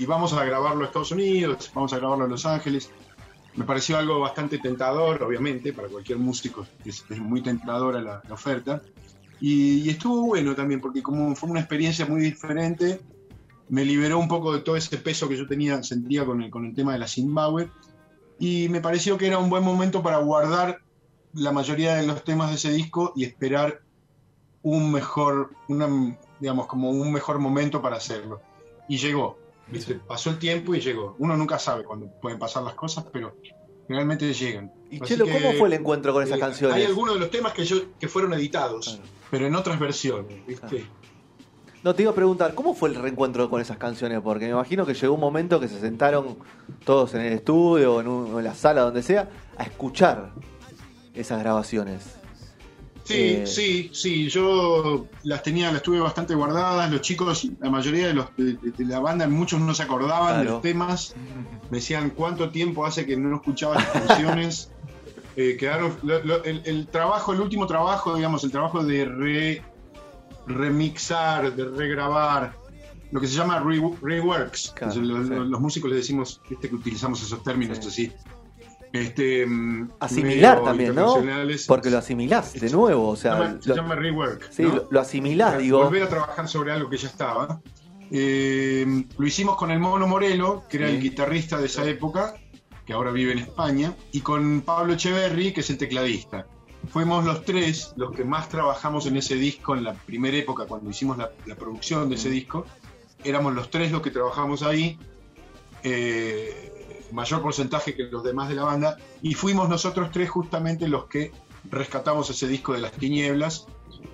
vamos 0.08 0.34
a 0.34 0.44
grabarlo 0.44 0.84
a 0.84 0.88
Estados 0.88 1.12
Unidos, 1.12 1.72
vamos 1.74 1.94
a 1.94 1.98
grabarlo 1.98 2.26
a 2.26 2.28
Los 2.28 2.46
Ángeles. 2.46 2.90
Me 3.56 3.66
pareció 3.66 3.98
algo 3.98 4.20
bastante 4.20 4.58
tentador, 4.58 5.22
obviamente, 5.24 5.72
para 5.72 5.88
cualquier 5.88 6.18
músico 6.18 6.66
es, 6.84 7.06
es 7.10 7.20
muy 7.20 7.42
tentadora 7.42 8.02
la, 8.02 8.22
oferta. 8.30 8.82
Y, 9.40 9.90
estuvo 9.90 10.26
bueno 10.26 10.56
también, 10.56 10.82
porque 10.82 11.02
como 11.02 11.36
fue 11.36 11.50
una 11.50 11.60
experiencia 11.60 12.06
muy 12.06 12.22
diferente, 12.22 13.02
me 13.70 13.86
liberó 13.86 14.20
un 14.20 14.28
poco 14.28 14.54
de 14.54 14.60
todo 14.60 14.76
ese 14.76 14.98
peso 14.98 15.28
que 15.28 15.38
yo 15.38 15.48
tenía, 15.48 15.82
sentía 15.84 16.26
con 16.26 16.42
el, 16.42 16.50
con 16.50 16.66
el 16.66 16.74
tema 16.76 16.94
de 16.94 17.00
la 17.00 17.08
Zimbabue. 17.08 17.70
Y 18.40 18.68
me 18.70 18.82
pareció 18.82 19.18
que 19.18 19.28
era 19.28 19.40
un 19.40 19.50
buen 19.50 19.64
momento 19.64 20.04
para 20.04 20.18
guardar 20.18 20.82
la 21.34 21.52
mayoría 21.52 21.96
de 21.96 22.06
los 22.06 22.24
temas 22.24 22.50
de 22.50 22.56
ese 22.56 22.72
disco 22.72 23.14
y 23.16 23.24
esperar 23.24 23.82
un 24.62 24.92
mejor, 24.92 25.52
digamos, 26.40 26.68
como 26.68 26.90
un 26.90 27.12
mejor 27.12 27.40
momento 27.40 27.82
para 27.82 27.98
hacerlo. 27.98 28.42
Y 28.88 28.98
llegó. 28.98 29.38
¿viste? 29.68 29.96
Pasó 29.96 30.30
el 30.30 30.38
tiempo 30.40 30.76
y 30.76 30.80
llegó. 30.82 31.16
Uno 31.20 31.36
nunca 31.36 31.58
sabe 31.58 31.84
cuándo 31.84 32.08
pueden 32.22 32.38
pasar 32.38 32.64
las 32.64 32.76
cosas, 32.76 33.06
pero 33.12 33.36
realmente 33.90 34.32
llegan. 34.34 34.72
Y 34.92 34.98
Así 34.98 35.14
Chelo, 35.14 35.26
que, 35.26 35.32
¿cómo 35.34 35.54
fue 35.54 35.68
el 35.70 35.74
encuentro 35.74 36.14
con 36.14 36.22
esas 36.24 36.38
eh, 36.38 36.42
canciones? 36.42 36.76
Hay 36.78 36.84
algunos 36.86 37.16
de 37.16 37.20
los 37.22 37.32
temas 37.32 37.54
que, 37.54 37.66
yo, 37.66 37.78
que 38.00 38.08
fueron 38.08 38.34
editados, 38.34 38.86
Claro. 38.90 39.04
pero 39.32 39.48
en 39.48 39.56
otras 39.56 39.80
versiones. 39.80 40.46
¿viste? 40.46 40.68
Claro. 40.68 40.86
No, 41.84 41.94
te 41.94 42.02
iba 42.02 42.12
a 42.12 42.16
preguntar, 42.16 42.56
¿cómo 42.56 42.74
fue 42.74 42.90
el 42.90 42.96
reencuentro 42.96 43.48
con 43.50 43.62
esas 43.62 43.78
canciones? 43.78 44.20
Porque 44.22 44.46
me 44.46 44.52
imagino 44.52 44.86
que 44.88 44.96
llegó 44.96 45.14
un 45.14 45.20
momento 45.20 45.60
que 45.60 45.68
se 45.68 45.80
sentaron 45.80 46.38
todos 46.84 47.14
en 47.14 47.22
el 47.22 47.34
estudio 47.34 47.96
o 47.96 48.02
en, 48.02 48.08
un- 48.08 48.38
en 48.40 48.44
la 48.44 48.56
sala, 48.56 48.82
donde 48.82 49.04
sea, 49.04 49.30
a 49.58 49.64
escuchar 49.64 50.32
esas 51.14 51.40
grabaciones. 51.40 52.16
Sí, 53.06 53.14
Eh, 53.16 53.44
sí, 53.46 53.92
sí, 53.94 54.28
yo 54.30 55.06
las 55.24 55.44
tenía, 55.44 55.72
las 55.72 55.84
tuve 55.84 56.00
bastante 56.00 56.34
guardadas, 56.34 56.92
los 56.92 57.02
chicos, 57.02 57.48
la 57.60 57.70
mayoría 57.70 58.08
de 58.08 58.14
los 58.16 58.28
de, 58.36 58.58
la 58.84 59.00
banda, 59.00 59.28
muchos 59.28 59.62
no 59.62 59.74
se 59.76 59.84
acordaban 59.84 60.40
de 60.40 60.46
los 60.46 60.62
temas, 60.62 61.14
me 61.70 61.78
decían 61.78 62.10
cuánto 62.10 62.50
tiempo 62.50 62.84
hace 62.84 63.06
que 63.06 63.16
no 63.16 63.36
escuchaba 63.36 63.76
las 63.76 63.86
canciones, 63.88 64.72
Eh, 65.38 65.58
quedaron, 65.58 65.98
lo- 66.04 66.24
lo- 66.24 66.46
el, 66.46 66.62
el 66.66 66.88
trabajo, 66.88 67.34
el 67.34 67.42
último 67.42 67.68
trabajo, 67.68 68.16
digamos, 68.16 68.46
el 68.46 68.52
trabajo 68.52 68.86
de 68.86 69.04
re, 69.04 69.62
remixar, 70.48 71.54
de 71.56 71.66
regrabar, 71.66 72.56
lo 73.12 73.20
que 73.20 73.28
se 73.28 73.36
llama 73.36 73.60
re- 73.60 73.82
reworks, 74.02 74.72
Claro, 74.76 74.94
Entonces, 74.94 75.04
los, 75.04 75.28
sí. 75.28 75.34
los- 75.34 75.48
los 75.48 75.60
músicos 75.60 75.90
le 75.92 75.98
decimos, 75.98 76.42
viste 76.50 76.70
que 76.70 76.76
utilizamos 76.76 77.22
esos 77.22 77.44
términos 77.44 77.80
Sí. 77.82 77.88
así. 77.90 78.12
Este, 78.96 79.46
mm, 79.46 79.90
Asimilar 80.00 80.64
también, 80.64 80.96
¿no? 80.96 81.16
Porque 81.68 81.90
lo 81.90 81.98
asimilás 81.98 82.54
de 82.54 82.70
nuevo, 82.70 83.10
o 83.10 83.16
Se 83.16 83.24
sea, 83.24 83.32
llama, 83.40 83.58
se 83.62 83.70
lo, 83.70 83.76
llama 83.76 83.96
rework. 83.96 84.50
sí, 84.52 84.64
¿no? 84.64 84.76
lo, 84.76 84.88
lo 84.90 85.00
asimilás, 85.02 85.50
Para 85.52 85.62
digo. 85.62 85.84
Volver 85.84 86.04
a 86.04 86.10
trabajar 86.10 86.48
sobre 86.48 86.72
algo 86.72 86.90
que 86.90 86.98
ya 86.98 87.08
estaba. 87.10 87.62
Eh, 88.12 88.86
lo 89.18 89.28
hicimos 89.28 89.58
con 89.58 89.72
el 89.72 89.80
Mono 89.80 90.08
Morelo, 90.08 90.64
que 90.70 90.78
era 90.78 90.88
Sí. 90.90 90.96
el 90.96 91.02
guitarrista 91.02 91.58
de 91.58 91.66
esa 91.66 91.84
época, 91.86 92.36
que 92.86 92.94
ahora 92.94 93.12
vive 93.12 93.32
en 93.34 93.40
España, 93.40 93.94
y 94.12 94.22
con 94.22 94.62
Pablo 94.62 94.94
Echeverry, 94.94 95.52
que 95.54 95.62
es 95.62 95.70
el 95.72 95.78
tecladista. 95.78 96.48
Fuimos 96.88 97.26
los 97.26 97.44
tres 97.44 97.94
los 97.98 98.12
que 98.12 98.24
más 98.24 98.48
trabajamos 98.48 99.08
en 99.08 99.18
ese 99.18 99.36
disco 99.36 99.76
en 99.76 99.84
la 99.84 99.94
primera 99.94 100.38
época, 100.38 100.66
cuando 100.68 100.90
hicimos 100.90 101.18
la, 101.18 101.32
la 101.48 101.56
producción 101.56 102.08
de 102.10 102.16
ese 102.16 102.30
disco. 102.30 102.66
Éramos 103.24 103.56
los 103.56 103.72
tres 103.72 103.92
los 103.92 104.02
que 104.04 104.12
trabajamos 104.12 104.62
ahí, 104.62 105.00
eh, 105.84 106.72
mayor 107.16 107.42
porcentaje 107.42 107.96
que 107.96 108.04
los 108.04 108.24
demás 108.24 108.50
de 108.50 108.56
la 108.56 108.64
banda, 108.64 108.98
y 109.22 109.34
fuimos 109.34 109.68
nosotros 109.70 110.10
tres 110.12 110.30
justamente 110.30 110.88
los 110.88 111.06
que 111.06 111.32
rescatamos 111.72 112.30
ese 112.30 112.48
disco 112.48 112.74
de 112.74 112.80
las 112.82 112.92
tinieblas 112.92 113.66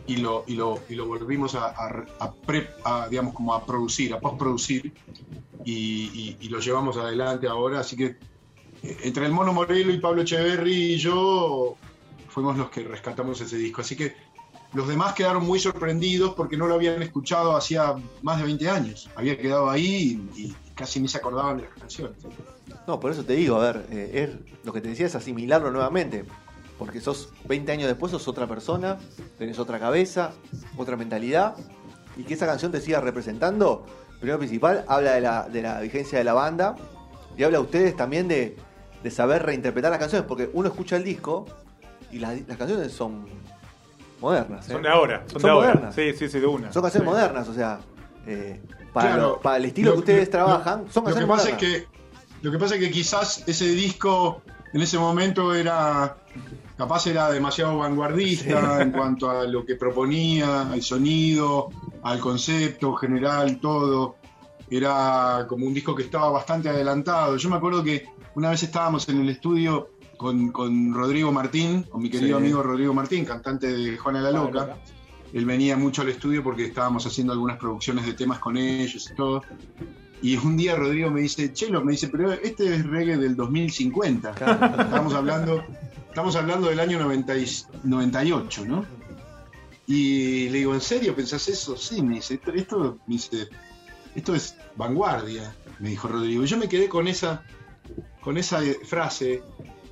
y 0.07 0.17
lo, 0.17 0.43
y 0.47 0.55
lo, 0.55 0.79
y 0.89 0.95
lo 0.95 1.05
volvimos 1.05 1.55
a, 1.55 1.65
a- 1.67 2.05
a 2.19 2.31
pre- 2.33 2.69
a, 2.85 3.07
digamos, 3.09 3.33
como 3.33 3.53
a 3.53 3.65
producir, 3.65 4.13
a 4.13 4.19
postproducir, 4.19 4.93
y, 5.65 6.37
y, 6.39 6.49
lo 6.49 6.59
llevamos 6.59 6.97
adelante 6.97 7.47
ahora. 7.47 7.81
Así 7.81 7.95
que 7.95 8.05
eh, 8.83 8.97
entre 9.03 9.25
el 9.27 9.31
Mono 9.31 9.53
Morelo 9.53 9.93
y 9.93 9.99
Pablo 9.99 10.21
Echeverry 10.23 10.93
y 10.93 10.97
yo 10.97 11.75
fuimos 12.29 12.57
los 12.57 12.69
que 12.69 12.83
rescatamos 12.83 13.39
ese 13.41 13.57
disco. 13.57 13.81
Así 13.81 13.95
que 13.95 14.15
los 14.73 14.87
demás 14.87 15.13
quedaron 15.13 15.45
muy 15.45 15.59
sorprendidos 15.59 16.33
porque 16.33 16.57
no 16.57 16.65
lo 16.65 16.75
habían 16.75 17.01
escuchado 17.03 17.55
hacía 17.55 17.93
más 18.23 18.37
de 18.39 18.45
20 18.45 18.69
años. 18.69 19.09
Había 19.15 19.37
quedado 19.37 19.69
ahí 19.69 20.19
y 20.35 20.55
casi 20.73 20.99
ni 20.99 21.07
se 21.07 21.17
acordaban 21.19 21.57
de 21.57 21.63
las 21.63 21.73
canciones. 21.73 22.17
No, 22.87 22.99
por 22.99 23.11
eso 23.11 23.23
te 23.23 23.33
digo, 23.33 23.55
a 23.57 23.71
ver, 23.71 23.85
eh, 23.91 24.11
es, 24.13 24.55
lo 24.65 24.73
que 24.73 24.81
te 24.81 24.89
decía 24.89 25.05
es 25.05 25.15
asimilarlo 25.15 25.71
nuevamente. 25.71 26.25
Porque 26.77 26.99
sos 26.99 27.29
20 27.45 27.71
años 27.71 27.87
después, 27.87 28.11
sos 28.11 28.27
otra 28.27 28.47
persona, 28.47 28.97
tenés 29.37 29.59
otra 29.59 29.79
cabeza, 29.79 30.31
otra 30.77 30.97
mentalidad. 30.97 31.55
Y 32.17 32.23
que 32.23 32.33
esa 32.33 32.45
canción 32.47 32.71
te 32.71 32.81
siga 32.81 32.99
representando, 32.99 33.85
primero 34.19 34.39
principal, 34.39 34.83
habla 34.87 35.13
de 35.13 35.21
la, 35.21 35.47
de 35.47 35.61
la 35.61 35.79
vigencia 35.81 36.17
de 36.17 36.23
la 36.23 36.33
banda. 36.33 36.75
Y 37.37 37.43
habla 37.43 37.59
a 37.59 37.61
ustedes 37.61 37.95
también 37.95 38.27
de, 38.27 38.57
de 39.03 39.11
saber 39.11 39.43
reinterpretar 39.43 39.91
las 39.91 39.99
canciones. 39.99 40.27
Porque 40.27 40.49
uno 40.53 40.67
escucha 40.69 40.95
el 40.97 41.03
disco 41.03 41.45
y 42.11 42.17
las, 42.19 42.47
las 42.47 42.57
canciones 42.57 42.91
son 42.91 43.25
modernas. 44.19 44.67
¿eh? 44.69 44.73
Son 44.73 44.81
de 44.81 44.89
ahora, 44.89 45.23
son, 45.27 45.41
Son 45.41 45.41
de 45.43 45.49
ahora. 45.49 45.67
modernas. 45.69 45.95
Sí, 45.95 46.13
sí, 46.17 46.29
sí, 46.29 46.39
de 46.39 46.47
una. 46.47 46.71
Son 46.73 46.81
canciones 46.81 47.07
Sí. 47.07 47.13
modernas, 47.15 47.47
o 47.47 47.53
sea, 47.53 47.79
eh, 48.27 48.61
para, 48.93 49.09
Claro. 49.13 49.21
lo- 49.29 49.39
para 49.41 49.57
el 49.57 49.65
estilo 49.65 49.89
Lo- 49.89 49.93
que 49.95 49.99
ustedes 49.99 50.25
lo- 50.27 50.31
trabajan, 50.31 50.85
son 50.91 51.03
Lo 51.03 51.09
que 51.09 51.13
canciones 51.15 51.27
pasa 51.29 51.43
modernas. 51.55 51.63
es 51.63 51.87
que 51.87 51.90
lo 52.41 52.51
que 52.51 52.57
pasa 52.57 52.75
es 52.75 52.81
que 52.81 52.91
quizás 52.91 53.43
ese 53.47 53.69
disco 53.69 54.41
en 54.73 54.81
ese 54.81 54.97
momento 54.97 55.53
era 55.53 56.17
capaz 56.77 57.05
era 57.07 57.29
demasiado 57.29 57.77
vanguardista 57.77 58.81
en 58.81 58.91
cuanto 58.91 59.29
a 59.29 59.43
lo 59.45 59.65
que 59.65 59.75
proponía, 59.75 60.61
al 60.71 60.81
sonido, 60.81 61.69
al 62.03 62.19
concepto 62.19 62.93
general, 62.95 63.59
todo. 63.59 64.15
Era 64.69 65.45
como 65.49 65.65
un 65.67 65.73
disco 65.73 65.93
que 65.93 66.03
estaba 66.03 66.29
bastante 66.31 66.69
adelantado. 66.69 67.35
Yo 67.37 67.49
me 67.49 67.57
acuerdo 67.57 67.83
que 67.83 68.05
una 68.35 68.49
vez 68.49 68.63
estábamos 68.63 69.07
en 69.09 69.19
el 69.21 69.29
estudio 69.29 69.89
con, 70.17 70.51
con 70.51 70.93
Rodrigo 70.93 71.31
Martín, 71.31 71.83
con 71.83 72.01
mi 72.01 72.09
querido 72.09 72.37
Sí. 72.39 72.43
amigo 72.43 72.63
Rodrigo 72.63 72.93
Martín, 72.93 73.25
cantante 73.25 73.67
de 73.67 73.97
Juana 73.97 74.21
la 74.21 74.31
Loca. 74.31 74.77
Él 75.33 75.45
venía 75.45 75.75
mucho 75.77 76.01
al 76.01 76.09
estudio 76.09 76.41
porque 76.43 76.65
estábamos 76.65 77.05
haciendo 77.05 77.33
algunas 77.33 77.57
producciones 77.57 78.05
de 78.05 78.13
temas 78.13 78.39
con 78.39 78.57
ellos 78.57 79.09
y 79.11 79.15
todo. 79.15 79.43
Y 80.21 80.37
un 80.37 80.55
día 80.55 80.75
Rodrigo 80.75 81.09
me 81.09 81.21
dice, 81.21 81.51
Chelo, 81.51 81.83
me 81.83 81.93
dice, 81.93 82.07
pero 82.09 82.31
este 82.31 82.75
es 82.75 82.85
reggae 82.85 83.17
del 83.17 83.35
2050. 83.35 84.31
Claro. 84.33 84.81
Estamos 84.83 85.13
hablando, 85.15 85.63
estamos 86.09 86.35
hablando 86.35 86.67
del 86.69 86.79
año 86.79 86.99
90 86.99 87.37
y- 87.37 87.45
98, 87.83 88.65
¿no? 88.65 88.85
Y 89.87 90.47
le 90.49 90.59
digo, 90.59 90.73
¿en 90.73 90.81
serio 90.81 91.15
pensás 91.15 91.47
eso? 91.49 91.75
Sí, 91.75 92.01
me 92.01 92.15
dice, 92.15 92.35
esto, 92.35 92.53
esto, 92.53 92.99
me 93.07 93.15
dice, 93.15 93.47
esto 94.15 94.35
es 94.35 94.55
vanguardia, 94.75 95.55
me 95.79 95.89
dijo 95.89 96.07
Rodrigo. 96.07 96.43
Y 96.43 96.47
yo 96.47 96.57
me 96.57 96.69
quedé 96.69 96.87
con 96.87 97.07
esa, 97.07 97.43
con 98.21 98.37
esa 98.37 98.63
eh, 98.63 98.77
frase 98.85 99.41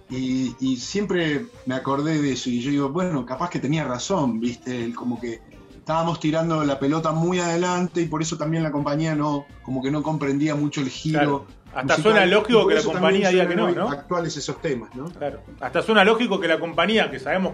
y, 0.10 0.56
y 0.60 0.78
siempre 0.78 1.48
me 1.66 1.76
acordé 1.76 2.22
de 2.22 2.34
eso. 2.34 2.50
Y 2.50 2.62
yo 2.62 2.70
digo, 2.72 2.90
bueno, 2.90 3.26
capaz 3.26 3.50
que 3.50 3.60
tenía 3.60 3.84
razón, 3.84 4.40
¿viste? 4.40 4.84
Él 4.86 4.96
como 4.96 5.20
que 5.20 5.42
estábamos 5.90 6.20
tirando 6.20 6.64
la 6.64 6.78
pelota 6.78 7.14
muy 7.14 7.40
adelante 7.40 8.00
y 8.02 8.06
por 8.06 8.22
eso 8.22 8.38
también 8.38 8.62
la 8.62 8.72
compañía 8.72 9.16
no, 9.16 9.48
como 9.64 9.82
que 9.82 9.90
no 9.90 10.04
comprendía 10.04 10.54
mucho 10.54 10.82
el 10.82 10.90
giro. 10.90 11.18
Claro. 11.20 11.46
Hasta 11.74 11.82
musical. 11.82 12.04
suena 12.04 12.26
lógico 12.28 12.68
que 12.68 12.76
la 12.76 12.84
compañía 12.84 13.30
diga 13.30 13.48
que 13.48 13.56
no, 13.56 13.72
¿no? 13.72 13.90
Actuales 13.90 14.38
esos 14.38 14.62
temas, 14.62 14.94
¿no? 14.96 15.06
Claro. 15.06 15.42
Hasta 15.60 15.82
suena 15.82 16.04
lógico 16.04 16.40
que 16.40 16.48
la 16.48 16.60
compañía, 16.60 17.10
que 17.10 17.18
sabemos 17.18 17.54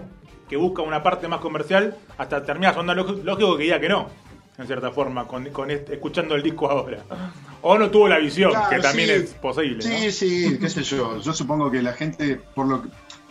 que 0.50 0.58
busca 0.58 0.82
una 0.82 1.02
parte 1.02 1.28
más 1.28 1.40
comercial, 1.40 1.96
hasta 2.18 2.42
termina 2.44 2.74
sonando 2.74 3.02
lógico, 3.02 3.24
lógico 3.24 3.56
que 3.56 3.62
diga 3.62 3.80
que 3.80 3.88
no, 3.88 4.10
en 4.58 4.66
cierta 4.66 4.90
forma, 4.90 5.26
con, 5.26 5.46
con 5.48 5.70
este- 5.70 5.94
escuchando 5.94 6.34
el 6.34 6.42
disco 6.42 6.70
ahora. 6.70 7.04
O 7.62 7.78
no 7.78 7.90
tuvo 7.90 8.06
la 8.06 8.18
visión, 8.18 8.50
Claro, 8.50 8.68
que 8.68 8.80
también 8.80 9.08
sí. 9.08 9.14
es 9.14 9.30
posible. 9.32 9.80
Sí, 9.80 10.04
¿no? 10.04 10.12
sí, 10.12 10.58
qué 10.60 10.68
sé 10.68 10.82
yo. 10.82 11.22
Yo 11.22 11.32
supongo 11.32 11.70
que 11.70 11.80
la 11.80 11.94
gente, 11.94 12.36
por 12.54 12.66
lo 12.66 12.82
que 12.82 12.88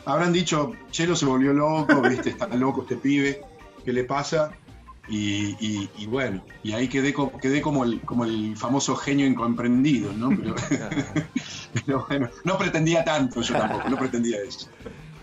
habrán 0.08 0.34
dicho, 0.34 0.72
Chelo 0.90 1.16
se 1.16 1.28
volvió 1.28 1.54
loco, 1.54 2.02
viste, 2.02 2.32
está 2.32 2.48
loco 2.48 2.82
este 2.82 2.96
pibe, 2.96 3.42
¿qué 3.86 3.94
le 3.94 4.04
pasa? 4.04 4.50
Y, 5.08 5.56
y- 5.60 5.90
y 6.00 6.06
bueno, 6.08 6.44
y 6.64 6.72
ahí 6.74 6.88
quedé, 6.88 7.14
co- 7.14 7.32
quedé 7.40 7.62
como, 7.62 7.84
el, 7.84 8.02
como 8.02 8.26
el 8.26 8.56
famoso 8.58 8.96
genio 8.96 9.28
incomprendido, 9.28 10.12
¿no? 10.14 10.30
Pero, 10.36 10.56
pero 11.86 12.06
bueno, 12.10 12.30
no 12.44 12.58
pretendía 12.58 13.04
tanto 13.04 13.42
yo 13.42 13.56
tampoco, 13.56 13.90
no 13.90 13.98
pretendía 13.98 14.38
eso. 14.42 14.68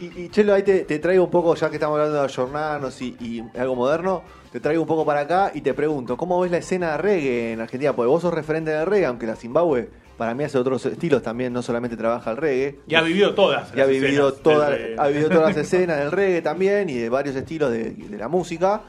Y, 0.00 0.22
y, 0.22 0.28
Chelo, 0.30 0.54
ahí 0.54 0.62
te, 0.62 0.80
te 0.80 0.98
traigo 0.98 1.24
un 1.24 1.30
poco, 1.30 1.54
ya 1.54 1.68
que 1.68 1.76
estamos 1.76 1.94
hablando 1.94 2.18
de 2.18 2.24
ayornarnos 2.24 3.00
y, 3.02 3.16
y 3.20 3.42
algo 3.58 3.76
moderno, 3.76 4.22
te 4.50 4.58
traigo 4.60 4.82
un 4.82 4.88
poco 4.88 5.04
para 5.06 5.20
acá 5.20 5.52
y 5.54 5.60
te 5.60 5.74
pregunto, 5.74 6.16
¿cómo 6.16 6.40
ves 6.40 6.50
la 6.50 6.58
escena 6.58 6.92
de 6.92 6.98
reggae 6.98 7.52
en 7.52 7.60
Argentina? 7.60 7.94
Porque 7.94 8.08
vos 8.08 8.22
sos 8.22 8.34
referente 8.34 8.70
del 8.72 8.86
reggae, 8.86 9.06
aunque 9.06 9.26
la 9.26 9.36
Zimbabue 9.36 9.88
para 10.18 10.34
mí 10.34 10.44
hace 10.44 10.58
otros 10.58 10.84
estilos 10.86 11.22
también, 11.22 11.52
no 11.52 11.62
solamente 11.62 11.96
trabaja 11.96 12.30
el 12.32 12.36
reggae. 12.36 12.78
Y 12.86 12.94
ha 12.94 13.02
vivido 13.02 13.34
todas. 13.34 13.72
Y 13.76 13.80
ha 13.80 13.86
vivido, 13.86 14.28
escenas 14.28 14.42
toda, 14.42 14.76
ha 14.98 15.08
vivido 15.08 15.28
todas 15.28 15.48
las 15.48 15.56
escenas 15.56 15.98
del 15.98 16.10
reggae 16.10 16.42
también 16.42 16.88
y 16.88 16.94
de 16.94 17.08
varios 17.08 17.36
estilos 17.36 17.70
de, 17.70 17.90
de 17.92 18.18
la 18.18 18.28
música 18.28 18.82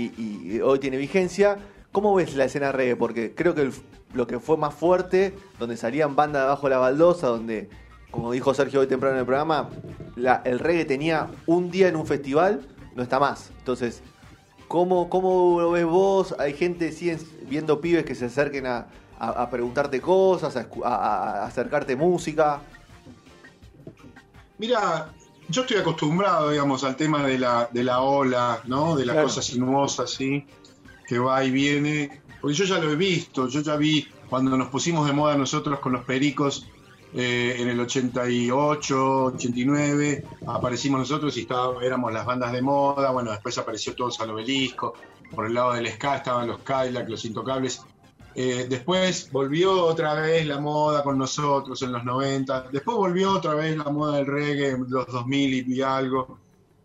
y, 0.00 0.60
hoy 0.60 0.78
tiene 0.78 0.96
vigencia. 0.96 1.58
¿Cómo 1.92 2.14
ves 2.14 2.34
la 2.34 2.44
escena 2.44 2.72
reggae? 2.72 2.96
Porque 2.96 3.34
creo 3.34 3.54
que 3.54 3.70
lo 4.14 4.26
que 4.26 4.38
fue 4.38 4.56
más 4.56 4.74
fuerte, 4.74 5.34
donde 5.58 5.76
salían 5.76 6.16
bandas 6.16 6.42
debajo 6.42 6.66
de 6.66 6.70
la 6.70 6.78
baldosa, 6.78 7.28
donde, 7.28 7.68
como 8.10 8.32
dijo 8.32 8.54
Sergio 8.54 8.80
hoy 8.80 8.86
temprano 8.86 9.14
en 9.16 9.20
el 9.20 9.26
programa, 9.26 9.70
el 10.44 10.58
reggae 10.58 10.84
tenía 10.84 11.28
un 11.46 11.70
día 11.70 11.88
en 11.88 11.96
un 11.96 12.06
festival, 12.06 12.66
no 12.94 13.02
está 13.02 13.18
más. 13.18 13.50
Entonces, 13.58 14.02
¿cómo, 14.68 15.08
cómo 15.08 15.60
lo 15.60 15.72
ves 15.72 15.84
vos? 15.84 16.34
Hay 16.38 16.54
gente, 16.54 16.92
siguen 16.92 17.18
viendo 17.48 17.80
pibes 17.80 18.04
que 18.04 18.14
se 18.14 18.26
acerquen 18.26 18.66
a, 18.66 18.86
preguntarte 19.50 20.00
cosas, 20.00 20.56
a 20.82 21.44
acercarte 21.44 21.94
música. 21.94 22.60
Mira, 24.56 25.08
yo 25.50 25.62
estoy 25.62 25.78
acostumbrado, 25.78 26.50
digamos, 26.50 26.84
al 26.84 26.96
tema 26.96 27.26
de 27.26 27.38
la, 27.38 27.68
de 27.72 27.84
la 27.84 28.00
ola, 28.00 28.62
¿no? 28.66 28.96
De 28.96 29.04
la 29.04 29.12
Claro. 29.14 29.28
cosa 29.28 29.42
sinuosa, 29.42 30.04
así, 30.04 30.44
que 31.06 31.18
va 31.18 31.44
y 31.44 31.50
viene. 31.50 32.22
Porque 32.40 32.56
yo 32.56 32.64
ya 32.64 32.78
lo 32.78 32.90
he 32.90 32.96
visto, 32.96 33.48
yo 33.48 33.60
ya 33.60 33.76
vi 33.76 34.06
cuando 34.28 34.56
nos 34.56 34.68
pusimos 34.68 35.06
de 35.06 35.12
moda 35.12 35.36
nosotros 35.36 35.80
con 35.80 35.92
los 35.92 36.04
pericos 36.04 36.66
eh, 37.12 37.56
en 37.58 37.68
el 37.68 37.80
88, 37.80 39.24
89, 39.34 40.24
aparecimos 40.46 41.00
nosotros 41.00 41.36
y 41.36 41.40
estábamos, 41.40 41.82
éramos 41.82 42.12
las 42.12 42.24
bandas 42.24 42.52
de 42.52 42.62
moda, 42.62 43.10
bueno, 43.10 43.32
después 43.32 43.58
apareció 43.58 43.94
todo 43.94 44.10
el 44.22 44.30
obelisco, 44.30 44.94
por 45.34 45.46
el 45.46 45.54
lado 45.54 45.72
del 45.72 45.88
ska 45.88 46.16
estaban 46.16 46.46
los 46.46 46.60
Cadillac, 46.60 47.08
los 47.08 47.24
Intocables. 47.24 47.82
Eh, 48.34 48.66
después 48.68 49.30
volvió 49.32 49.84
otra 49.84 50.14
vez 50.14 50.46
la 50.46 50.60
moda 50.60 51.02
con 51.02 51.18
nosotros 51.18 51.82
en 51.82 51.92
los 51.92 52.04
90. 52.04 52.68
Después 52.72 52.96
volvió 52.96 53.32
otra 53.32 53.54
vez 53.54 53.76
la 53.76 53.84
moda 53.84 54.18
del 54.18 54.26
reggae 54.26 54.70
en 54.70 54.86
los 54.88 55.06
2000 55.06 55.68
y 55.68 55.82
algo. 55.82 56.38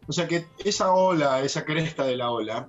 O 0.07 0.13
sea 0.13 0.27
que 0.27 0.47
esa 0.63 0.93
ola, 0.93 1.41
esa 1.41 1.65
cresta 1.65 2.03
de 2.03 2.15
la 2.15 2.31
ola, 2.31 2.67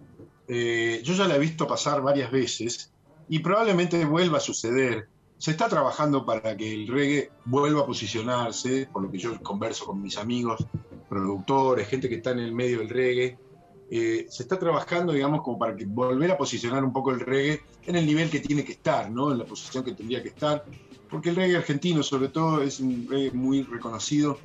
eh, 0.49 1.01
yo 1.03 1.15
ya 1.15 1.27
la 1.27 1.37
he 1.37 1.39
visto 1.39 1.67
pasar 1.67 2.01
varias 2.03 2.31
veces 2.31 2.93
y 3.29 3.41
probablemente 3.41 4.05
vuelva 4.05 4.39
a 4.39 4.41
suceder. 4.41 5.09
Se 5.39 5.51
está 5.51 5.69
trabajando 5.69 6.25
para 6.25 6.57
que 6.57 6.73
el 6.73 6.89
reggae 6.89 7.31
vuelva 7.45 7.83
a 7.83 7.87
posicionarse, 7.87 8.89
por 8.91 9.03
lo 9.03 9.11
que 9.11 9.19
yo 9.19 9.39
converso 9.43 9.85
con 9.85 10.01
mis 10.01 10.17
amigos, 10.17 10.65
productores, 11.09 11.89
gente 11.89 12.09
que 12.09 12.17
está 12.17 12.31
en 12.31 12.39
el 12.39 12.53
medio 12.53 12.79
del 12.79 12.89
reggae. 12.89 13.39
Eh, 13.89 14.27
se 14.29 14.43
está 14.43 14.59
trabajando, 14.59 15.13
digamos, 15.13 15.43
como 15.43 15.59
para 15.59 15.77
que 15.77 15.85
volver 15.87 16.33
a 16.33 16.37
posicionar 16.37 16.85
un 16.85 16.93
poco 16.93 17.13
el 17.13 17.21
reggae 17.21 17.63
en 17.87 17.97
el 17.97 18.05
nivel 18.05 18.29
que 18.29 18.41
tiene 18.41 18.65
que 18.65 18.73
estar, 18.73 19.11
¿no? 19.11 19.31
En 19.31 19.39
la 19.39 19.45
posición 19.45 19.85
que 19.85 19.93
tendría 19.93 20.23
que 20.23 20.31
estar. 20.31 20.65
Porque 21.09 21.31
el 21.31 21.37
reggae 21.37 21.57
argentino, 21.57 22.03
sobre 22.03 22.29
todo, 22.29 22.63
es 22.63 22.81
un 22.81 23.07
reggae 23.09 23.31
muy 23.31 23.63
reconocido, 23.63 24.39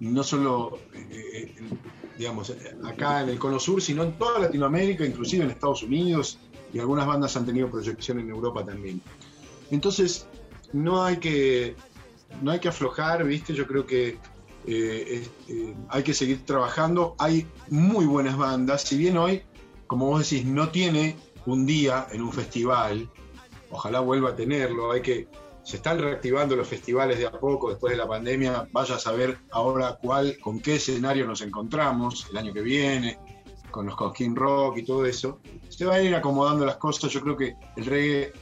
no 0.00 0.24
solo, 0.24 0.80
eh, 0.94 1.54
eh, 1.56 1.62
digamos, 2.18 2.52
acá 2.84 3.22
en 3.22 3.28
el 3.28 3.38
Cono 3.38 3.60
Sur, 3.60 3.80
sino 3.80 4.02
en 4.02 4.18
toda 4.18 4.40
Latinoamérica, 4.40 5.06
inclusive 5.06 5.44
en 5.44 5.50
Estados 5.50 5.84
Unidos, 5.84 6.38
y 6.72 6.80
algunas 6.80 7.06
bandas 7.06 7.36
han 7.36 7.46
tenido 7.46 7.70
proyección 7.70 8.18
en 8.18 8.30
Europa 8.30 8.64
también. 8.64 9.00
Entonces, 9.70 10.26
no 10.72 11.04
hay 11.04 11.18
que, 11.18 11.76
no 12.42 12.50
hay 12.50 12.58
que 12.58 12.68
aflojar, 12.68 13.24
¿viste? 13.24 13.54
Yo 13.54 13.66
creo 13.66 13.86
que 13.86 14.18
eh, 14.66 15.28
eh, 15.48 15.74
hay 15.88 16.02
que 16.02 16.14
seguir 16.14 16.44
trabajando. 16.44 17.14
Hay 17.18 17.46
muy 17.70 18.06
buenas 18.06 18.36
bandas. 18.36 18.82
Si 18.82 18.96
bien 18.96 19.16
hoy, 19.16 19.42
como 19.86 20.06
vos 20.06 20.28
decís, 20.28 20.46
no 20.46 20.70
tiene 20.70 21.16
un 21.46 21.66
día 21.66 22.06
en 22.12 22.22
un 22.22 22.32
festival, 22.32 23.10
ojalá 23.70 24.00
vuelva 24.00 24.30
a 24.30 24.36
tenerlo. 24.36 24.92
Hay 24.92 25.02
que, 25.02 25.28
se 25.64 25.76
están 25.76 25.98
reactivando 25.98 26.56
los 26.56 26.68
festivales 26.68 27.18
de 27.18 27.26
a 27.26 27.32
poco 27.32 27.70
después 27.70 27.92
de 27.92 27.96
la 27.96 28.06
pandemia. 28.06 28.68
Vaya 28.72 28.96
a 28.96 28.98
saber 28.98 29.38
ahora 29.50 29.98
cuál, 30.00 30.38
con 30.38 30.60
qué 30.60 30.76
escenario 30.76 31.26
nos 31.26 31.40
encontramos 31.40 32.26
el 32.30 32.36
año 32.36 32.52
que 32.52 32.62
viene, 32.62 33.18
con 33.70 33.86
los 33.86 33.96
Cosquín 33.96 34.36
Rock 34.36 34.78
y 34.78 34.84
todo 34.84 35.04
eso. 35.04 35.40
Se 35.68 35.84
van 35.84 35.96
a 35.96 36.02
ir 36.02 36.14
acomodando 36.14 36.64
las 36.64 36.76
cosas. 36.76 37.10
Yo 37.10 37.20
creo 37.20 37.36
que 37.36 37.56
el 37.76 37.86
reggae 37.86 38.32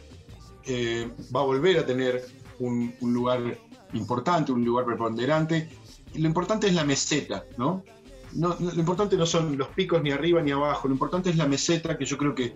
eh, 0.65 1.11
va 1.35 1.41
a 1.41 1.45
volver 1.45 1.79
a 1.79 1.87
tener 1.87 2.25
un, 2.59 2.95
un 3.01 3.15
lugar 3.15 3.59
importante, 3.95 4.53
un 4.53 4.65
lugar 4.65 4.85
preponderante. 4.85 5.69
Lo 6.15 6.27
importante 6.27 6.67
es 6.67 6.75
la 6.75 6.85
meseta, 6.85 7.45
¿no? 7.57 7.83
Lo 8.37 8.57
importante 8.75 9.17
no 9.17 9.27
son 9.27 9.59
los 9.59 9.69
picos 9.69 10.03
ni 10.03 10.13
arriba 10.13 10.41
ni 10.41 10.53
abajo, 10.53 10.87
lo 10.87 10.95
importante 10.95 11.31
es 11.31 11.37
la 11.37 11.47
meseta 11.47 11.99
que 11.99 12.05
yo 12.05 12.17
creo 12.17 12.33
que, 12.33 12.55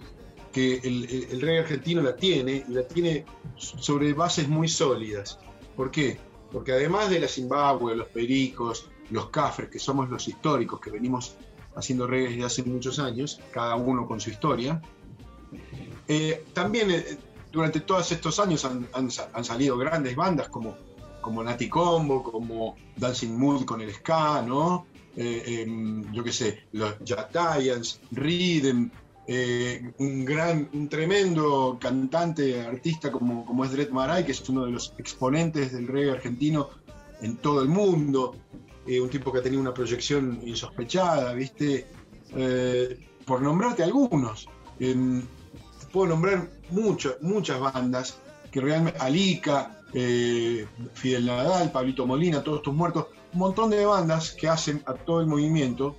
que 0.52 0.76
el, 0.76 1.28
el, 1.32 1.40
reggae 1.40 1.60
argentino 1.60 2.00
la 2.00 2.14
tiene 2.14 2.64
y 2.68 2.72
la 2.72 2.86
tiene 2.86 3.24
sobre 3.56 4.12
bases 4.12 4.48
muy 4.48 4.68
sólidas. 4.68 5.40
¿Por 5.74 5.90
qué? 5.90 6.18
Porque 6.52 6.72
además 6.72 7.10
de 7.10 7.18
la 7.18 7.26
Zimbabue, 7.26 7.96
los 7.96 8.06
pericos, 8.06 8.88
los 9.10 9.30
cafres, 9.30 9.68
que 9.68 9.80
somos 9.80 10.08
los 10.08 10.28
históricos, 10.28 10.80
que 10.80 10.90
venimos 10.90 11.34
haciendo 11.74 12.06
reggae 12.06 12.30
desde 12.30 12.44
hace 12.44 12.62
muchos 12.62 13.00
años, 13.00 13.40
cada 13.52 13.74
uno 13.74 14.06
con 14.06 14.20
su 14.20 14.30
historia, 14.30 14.80
eh, 16.06 16.44
también 16.52 16.90
eh, 16.90 17.18
durante 17.50 17.80
todos 17.80 18.10
estos 18.12 18.38
años 18.40 18.64
han, 18.64 18.86
han, 18.92 19.44
salido 19.44 19.76
grandes 19.78 20.14
bandas 20.16 20.48
como, 20.48 20.76
como 21.24 21.42
Nati 21.42 21.70
Combo, 21.70 22.22
como 22.22 22.76
Dancing 22.96 23.38
Mood 23.38 23.64
con 23.64 23.80
el 23.80 23.94
ska, 23.94 24.42
¿no? 24.42 24.84
Eh, 25.16 25.42
eh, 25.46 26.02
yo 26.12 26.22
qué 26.22 26.32
sé, 26.32 26.64
los 26.72 26.96
Giants, 27.02 28.00
Rhythm, 28.10 28.90
eh, 29.26 29.90
un 29.98 30.22
gran, 30.26 30.68
un 30.74 30.86
tremendo 30.90 31.78
cantante, 31.80 32.60
artista 32.60 33.10
como, 33.10 33.46
como 33.46 33.64
es 33.64 33.72
Dred 33.72 33.88
Maray, 33.88 34.24
que 34.26 34.32
es 34.32 34.46
uno 34.50 34.66
de 34.66 34.72
los 34.72 34.92
exponentes 34.98 35.72
del 35.72 35.86
reggae 35.88 36.10
argentino 36.10 36.68
en 37.22 37.38
todo 37.38 37.62
el 37.62 37.68
mundo, 37.68 38.36
eh, 38.86 39.00
un 39.00 39.08
tipo 39.08 39.32
que 39.32 39.38
ha 39.38 39.42
tenido 39.42 39.62
una 39.62 39.72
proyección 39.72 40.40
insospechada, 40.44 41.32
¿viste? 41.32 41.86
Por 43.24 43.40
nombrarte 43.40 43.82
algunos. 43.82 44.46
puedo 45.90 46.06
nombrar 46.06 46.50
mucho, 46.70 47.16
muchas 47.22 47.58
bandas 47.60 48.18
que 48.50 48.60
realmente, 48.60 48.98
Alica, 49.00 49.80
eh, 49.94 50.66
Fidel 50.92 51.26
Nadal, 51.26 51.70
Pablito 51.70 52.06
Molina, 52.06 52.42
Todos 52.42 52.62
tus 52.62 52.74
muertos, 52.74 53.06
un 53.32 53.38
montón 53.38 53.70
de 53.70 53.86
bandas 53.86 54.32
que 54.32 54.48
hacen 54.48 54.82
a 54.86 54.94
todo 54.94 55.20
el 55.20 55.26
movimiento 55.26 55.96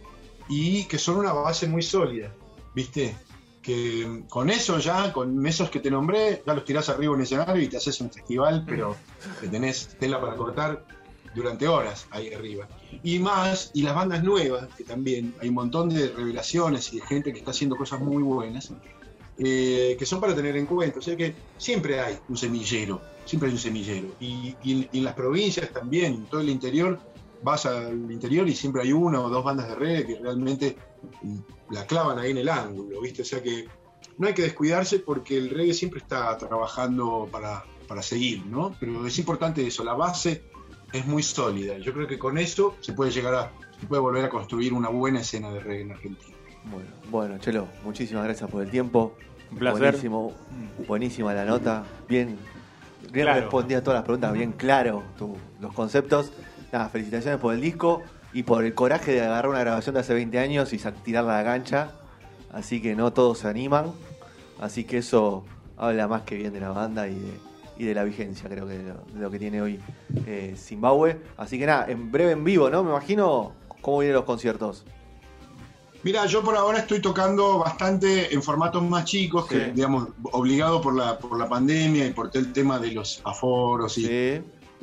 y 0.50 0.84
que 0.86 0.98
son 0.98 1.18
una 1.18 1.34
base 1.34 1.68
muy 1.68 1.82
sólida, 1.82 2.32
¿viste? 2.74 3.16
Que 3.62 4.24
con 4.30 4.50
eso 4.50 4.78
ya, 4.80 5.12
con 5.12 5.46
esos 5.48 5.70
que 5.70 5.80
te 5.80 5.90
nombré, 5.90 6.44
ya 6.46 6.54
los 6.54 6.66
tirás 6.66 6.90
arriba 6.90 7.14
en 7.14 7.22
el 7.22 7.26
escenario 7.26 7.64
y 7.64 7.68
te 7.68 7.78
haces 7.78 8.00
un 8.02 8.12
festival, 8.12 8.64
pero 8.68 8.96
que 9.42 9.48
tenés 9.48 9.98
tela 9.98 10.22
para 10.22 10.36
cortar 10.36 10.86
durante 11.34 11.68
horas 11.68 12.08
ahí 12.12 12.34
arriba. 12.34 12.68
Y 13.02 13.20
más, 13.20 13.72
y 13.74 13.82
las 13.82 13.96
bandas 13.96 14.24
nuevas, 14.24 14.68
que 14.76 14.84
también 14.84 15.34
hay 15.42 15.50
un 15.50 15.56
montón 15.56 15.90
de 15.90 16.10
revelaciones 16.10 16.94
y 16.94 17.00
de 17.00 17.06
gente 17.06 17.34
que 17.34 17.40
está 17.40 17.52
haciendo 17.52 17.76
cosas 17.76 18.00
muy 18.02 18.24
buenas, 18.24 18.72
eh, 19.38 19.96
que 19.98 20.06
son 20.06 20.20
para 20.20 20.36
tener 20.36 20.56
en 20.58 20.66
cuenta. 20.66 21.00
O 21.00 21.02
sea 21.02 21.16
que 21.16 21.36
siempre 21.58 22.00
hay 22.00 22.18
un 22.30 22.38
semillero, 22.38 23.02
siempre 23.26 23.50
hay 23.50 23.56
un 23.56 23.62
semillero. 23.62 24.08
Y, 24.20 24.56
y, 24.64 24.90
y 24.92 24.98
en 25.00 25.04
las 25.04 25.14
provincias 25.14 25.72
también, 25.72 26.14
en 26.14 26.26
todo 26.26 26.42
el 26.42 26.50
interior, 26.50 27.00
vas 27.44 27.66
al 27.66 28.12
interior 28.12 28.48
y 28.48 28.56
siempre 28.56 28.82
hay 28.82 28.92
una 28.92 29.22
o 29.22 29.30
dos 29.30 29.44
bandas 29.44 29.68
de 29.70 29.76
reggae 29.76 30.06
que 30.06 30.20
realmente 30.20 30.78
la 31.70 31.86
clavan 31.86 32.18
ahí 32.20 32.32
en 32.32 32.38
el 32.38 32.50
ángulo, 32.50 33.02
¿viste? 33.02 33.22
O 33.22 33.26
sea 33.26 33.42
que 33.42 33.68
no 34.18 34.28
hay 34.28 34.34
que 34.34 34.42
descuidarse 34.42 35.00
porque 35.00 35.38
el 35.38 35.50
reggae 35.50 35.74
siempre 35.74 36.00
está 36.00 36.38
trabajando 36.38 37.28
para, 37.32 37.64
para 37.88 38.02
seguir, 38.02 38.46
¿no? 38.46 38.76
Pero 38.80 39.06
es 39.06 39.18
importante 39.20 39.66
eso, 39.66 39.84
la 39.84 39.94
base 39.94 40.44
es 40.92 41.06
muy 41.06 41.24
sólida. 41.24 41.78
Yo 41.78 41.94
creo 41.94 42.08
que 42.08 42.18
con 42.18 42.38
eso 42.38 42.76
se 42.82 42.94
puede 42.94 43.12
llegar 43.12 43.36
a, 43.36 43.54
se 43.80 43.86
puede 43.88 44.02
volver 44.02 44.26
a 44.26 44.30
construir 44.30 44.74
una 44.74 44.90
buena 44.90 45.22
escena 45.22 45.52
de 45.52 45.60
reggae 45.60 45.82
en 45.82 45.92
Argentina. 45.92 46.35
Bueno, 46.72 46.90
bueno, 47.10 47.38
Chelo, 47.38 47.68
muchísimas 47.84 48.24
gracias 48.24 48.50
por 48.50 48.64
el 48.64 48.70
tiempo. 48.70 49.16
Un 49.52 49.58
placer. 49.58 49.82
Buenísimo, 49.82 50.34
buenísima 50.88 51.34
la 51.34 51.46
nota. 51.46 51.84
Bien, 52.10 52.38
bien 53.12 53.26
Claro. 53.26 53.42
respondía 53.42 53.78
a 53.80 53.82
todas 53.84 53.98
las 54.00 54.04
preguntas, 54.04 54.34
bien 54.34 54.52
claro 54.54 55.04
tu- 55.18 55.38
los 55.62 55.74
conceptos. 55.74 56.32
Nada, 56.72 56.90
felicitaciones 56.90 57.40
por 57.40 57.54
el 57.54 57.62
disco 57.62 58.02
y 58.34 58.44
por 58.44 58.66
el 58.66 58.74
coraje 58.74 59.12
de 59.14 59.22
agarrar 59.22 59.50
una 59.50 59.60
grabación 59.60 59.94
de 59.94 60.02
hace 60.02 60.14
20 60.14 60.40
años 60.40 60.74
y 60.74 60.78
tirarla 61.04 61.36
a 61.40 61.44
la 61.44 61.50
cancha. 61.50 61.92
Así 62.52 62.82
que 62.82 62.96
no 62.96 63.14
todos 63.14 63.40
se 63.40 63.48
animan. 63.48 63.92
Así 64.60 64.84
que 64.84 64.98
eso 64.98 65.46
habla 65.78 66.08
más 66.08 66.24
que 66.24 66.36
bien 66.36 66.52
de 66.54 66.60
la 66.62 66.70
banda 66.70 67.08
y 67.08 67.16
de, 67.16 67.40
y 67.78 67.84
de 67.86 67.94
la 67.94 68.04
vigencia, 68.04 68.50
creo 68.50 68.66
que 68.68 68.78
de 68.78 68.84
lo, 68.90 68.94
de 69.14 69.20
lo 69.20 69.30
que 69.32 69.38
tiene 69.40 69.62
hoy 69.62 69.80
eh, 70.26 70.56
Zimbabue. 70.58 71.18
Así 71.38 71.60
que 71.60 71.66
nada, 71.66 71.86
en 71.90 72.12
breve 72.12 72.32
en 72.32 72.44
vivo, 72.44 72.70
¿no? 72.70 72.84
Me 72.84 72.90
imagino 72.90 73.54
cómo 73.82 74.00
vienen 74.00 74.16
los 74.16 74.26
conciertos. 74.26 74.86
Mira, 76.06 76.28
yo 76.28 76.44
por 76.44 76.56
ahora 76.56 76.78
estoy 76.78 77.02
tocando 77.02 77.58
bastante 77.58 78.32
en 78.32 78.44
formatos 78.44 78.84
más 78.84 79.06
chicos, 79.06 79.48
que 79.48 79.66
Sí. 79.66 79.72
digamos, 79.74 80.10
obligado 80.34 80.80
por 80.80 80.94
la, 80.96 81.18
por 81.18 81.36
la 81.36 81.50
pandemia 81.50 82.06
y 82.06 82.14
por 82.14 82.30
el 82.36 82.54
tema 82.54 82.78
de 82.78 82.92
los 82.92 83.22
aforos 83.24 83.98
y 83.98 84.04
Sí. 84.06 84.10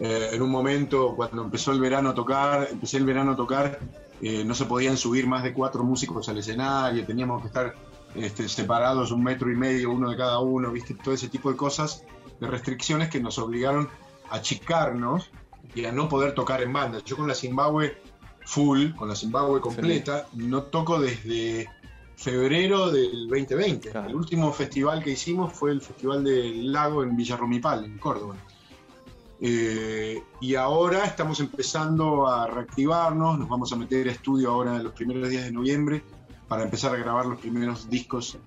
eh, 0.00 0.30
en 0.32 0.42
un 0.42 0.50
momento 0.50 1.14
cuando 1.14 1.42
empezó 1.44 1.70
el 1.70 1.78
verano 1.80 2.08
a 2.11 2.14
tocar, 2.14 2.66
empecé 2.72 2.96
el 2.96 3.04
verano 3.04 3.32
a 3.32 3.37
tocar, 3.37 3.78
eh, 4.20 4.42
no 4.44 4.52
se 4.56 4.64
podían 4.64 4.96
subir 4.96 5.28
más 5.28 5.44
de 5.44 5.52
cuatro 5.52 5.85
músicos 5.85 6.28
al 6.28 6.38
escenario, 6.38 7.06
teníamos 7.06 7.40
que 7.40 7.46
estar 7.46 7.72
este, 8.16 8.48
separados 8.48 9.12
un 9.12 9.22
metro 9.22 9.48
y 9.48 9.54
medio 9.54 9.92
uno 9.92 10.11
de 10.11 10.16
cada 10.16 10.40
uno, 10.40 10.72
viste, 10.72 10.94
todo 10.94 11.14
ese 11.14 11.28
tipo 11.28 11.52
de 11.52 11.56
cosas, 11.56 12.02
de 12.40 12.48
restricciones 12.48 13.08
que 13.11 13.20
nos 13.20 13.38
obligaron 13.38 13.88
a 14.28 14.37
achicarnos 14.38 15.30
y 15.72 15.85
a 15.85 15.92
no 15.92 16.08
poder 16.08 16.35
tocar 16.35 16.62
en 16.62 16.72
banda. 16.72 16.98
Yo 17.04 17.16
con 17.16 17.28
la 17.28 17.35
Zimbabue 17.37 17.96
full, 18.44 18.90
con 18.94 19.09
la 19.09 19.16
Zimbabue 19.16 19.61
completa, 19.61 20.26
no 20.35 20.64
toco 20.64 21.00
desde 21.00 21.68
febrero 22.16 22.90
del 22.90 23.28
2020. 23.28 23.90
Claro. 23.90 24.09
El 24.09 24.14
último 24.14 24.52
festival 24.52 25.02
que 25.02 25.11
hicimos 25.11 25.52
fue 25.52 25.72
el 25.72 25.81
Festival 25.81 26.22
del 26.24 26.72
Lago 26.72 27.02
en 27.02 27.16
Villa 27.16 27.37
Rumipal, 27.37 27.85
en 27.85 27.98
Córdoba. 27.98 28.37
Eh, 29.40 30.22
y 30.40 30.55
ahora 30.55 31.05
estamos 31.05 31.40
empezando 31.40 32.28
a 32.28 32.46
reactivarnos, 32.46 33.40
nos 33.40 33.48
vamos 33.48 33.72
a 33.72 33.76
meter 33.76 34.09
a 34.09 34.12
estudio 34.12 34.52
ahora 34.52 34.76
en 34.76 34.85
los 34.85 34.92
primeros 34.92 35.28
días 35.28 35.44
de 35.44 35.50
noviembre 35.50 36.05
para 36.46 36.62
empezar 36.62 36.94
a 36.94 36.96
grabar 36.96 37.26
los 37.26 37.40
primeros 37.40 37.90
discos, 37.90 38.38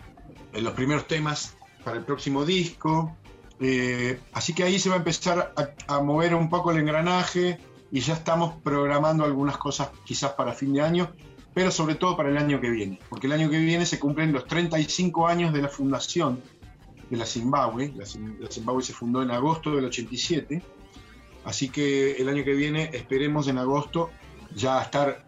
eh, 0.54 0.62
los 0.62 0.74
primeros 0.74 1.06
temas 1.06 1.58
para 1.84 1.98
el 1.98 2.06
próximo 2.06 2.46
disco. 2.46 3.14
Eh, 3.60 4.20
así 4.32 4.54
que 4.54 4.64
ahí 4.64 4.80
se 4.80 4.88
va 4.88 4.96
a 4.96 5.00
empezar 5.00 5.54
a, 5.58 5.96
a 5.96 6.02
mover 6.02 6.34
un 6.34 6.50
poco 6.50 6.72
el 6.72 6.78
engranaje 6.78 7.60
y 7.96 8.02
ya 8.02 8.14
estamos 8.14 8.56
programando 8.62 9.24
algunas 9.24 9.58
cosas 9.58 9.90
quizás 10.04 10.34
para 10.34 10.52
fin 10.52 10.74
de 10.74 10.82
año, 10.82 11.14
pero 11.54 11.72
sobre 11.72 11.96
todo 11.96 12.18
para 12.18 12.28
el 12.28 12.38
año 12.38 12.60
que 12.60 12.70
viene, 12.70 13.00
porque 13.10 13.28
el 13.28 13.32
año 13.34 13.50
que 13.50 13.58
viene 13.58 13.86
se 13.86 14.00
cumplen 14.00 14.34
los 14.34 14.46
35 14.48 15.26
años 15.28 15.54
de 15.54 15.62
la 15.62 15.70
fundación 15.70 16.42
de 17.10 17.16
la 17.16 17.26
Zimbabue. 17.26 17.94
La, 17.96 18.04
Zim- 18.04 18.38
la 18.38 18.52
Zimbabue 18.52 18.84
se 18.84 18.92
fundó 18.92 19.24
en 19.24 19.32
agosto 19.32 19.74
del 19.74 19.86
87, 19.86 20.62
así 21.46 21.70
que 21.70 22.18
el 22.18 22.28
año 22.28 22.44
que 22.44 22.52
viene 22.54 22.90
esperemos 22.92 23.48
en 23.48 23.60
agosto 23.60 24.10
ya 24.54 24.82
estar 24.82 25.24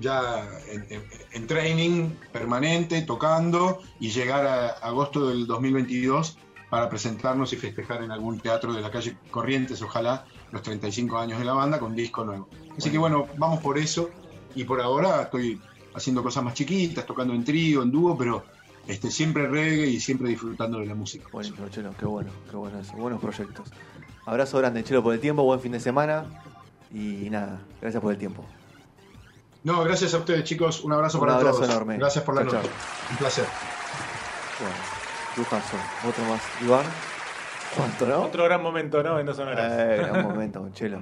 ya 0.00 0.48
en- 0.70 0.86
en 1.32 1.46
training 1.46 2.10
permanente, 2.32 3.02
tocando 3.02 3.80
y 4.00 4.08
llegar 4.10 4.46
a 4.46 4.68
agosto 4.68 5.28
del 5.28 5.46
2022 5.46 6.38
para 6.70 6.88
presentarnos 6.88 7.52
y 7.52 7.56
festejar 7.56 8.02
en 8.02 8.10
algún 8.10 8.40
teatro 8.40 8.72
de 8.72 8.80
la 8.80 8.90
calle 8.90 9.18
Corrientes, 9.30 9.82
ojalá, 9.82 10.24
los 10.52 10.62
35 10.62 11.18
años 11.18 11.38
de 11.38 11.44
la 11.44 11.52
banda 11.52 11.78
con 11.78 11.94
disco 11.94 12.24
nuevo. 12.24 12.48
Así 12.76 12.90
que 12.90 12.98
bueno, 12.98 13.26
vamos 13.36 13.60
por 13.60 13.78
eso 13.78 14.10
y 14.54 14.64
por 14.64 14.80
ahora 14.80 15.22
estoy 15.22 15.60
haciendo 15.94 16.22
cosas 16.22 16.44
más 16.44 16.54
chiquitas, 16.54 17.06
tocando 17.06 17.34
en 17.34 17.44
trío, 17.44 17.82
en 17.82 17.90
dúo, 17.90 18.16
pero 18.16 18.44
este, 18.86 19.10
siempre 19.10 19.46
reggae 19.48 19.86
y 19.86 20.00
siempre 20.00 20.28
disfrutando 20.28 20.78
de 20.78 20.86
la 20.86 20.94
música. 20.94 21.26
Buenísimo, 21.32 21.68
Chelo, 21.68 21.94
qué 21.98 22.06
bueno, 22.06 22.30
qué 22.50 22.56
bueno 22.56 22.78
eso, 22.78 22.92
buenos 22.94 23.20
proyectos. 23.20 23.70
Abrazo 24.26 24.58
grande, 24.58 24.84
Chelo, 24.84 25.02
por 25.02 25.14
el 25.14 25.20
tiempo, 25.20 25.42
buen 25.42 25.60
fin 25.60 25.72
de 25.72 25.80
semana 25.80 26.24
y 26.92 27.28
nada, 27.30 27.60
gracias 27.80 28.02
por 28.02 28.12
el 28.12 28.18
tiempo. 28.18 28.44
No, 29.64 29.82
gracias 29.82 30.14
a 30.14 30.18
ustedes 30.18 30.44
chicos, 30.44 30.84
un 30.84 30.92
abrazo 30.92 31.18
Un 31.18 31.26
para 31.26 31.38
abrazo 31.38 31.58
todos. 31.58 31.70
enorme. 31.70 31.96
Gracias 31.98 32.22
por 32.24 32.36
la 32.36 32.42
Chao, 32.42 32.52
noche. 32.54 32.68
Un 33.10 33.16
placer. 33.16 33.46
Bueno, 34.60 34.76
lujazo, 35.36 35.76
otro 36.08 36.24
más. 36.24 36.42
Iván, 36.62 36.86
¿cuánto 37.76 38.06
no? 38.06 38.22
Otro 38.22 38.44
gran 38.44 38.62
momento, 38.62 39.02
¿no? 39.02 39.18
En 39.20 39.26
dos 39.26 39.36
sonoras. 39.36 39.72
Eh, 39.72 39.96
gran 39.98 40.22
momento, 40.22 40.68
Chelo. 40.72 41.00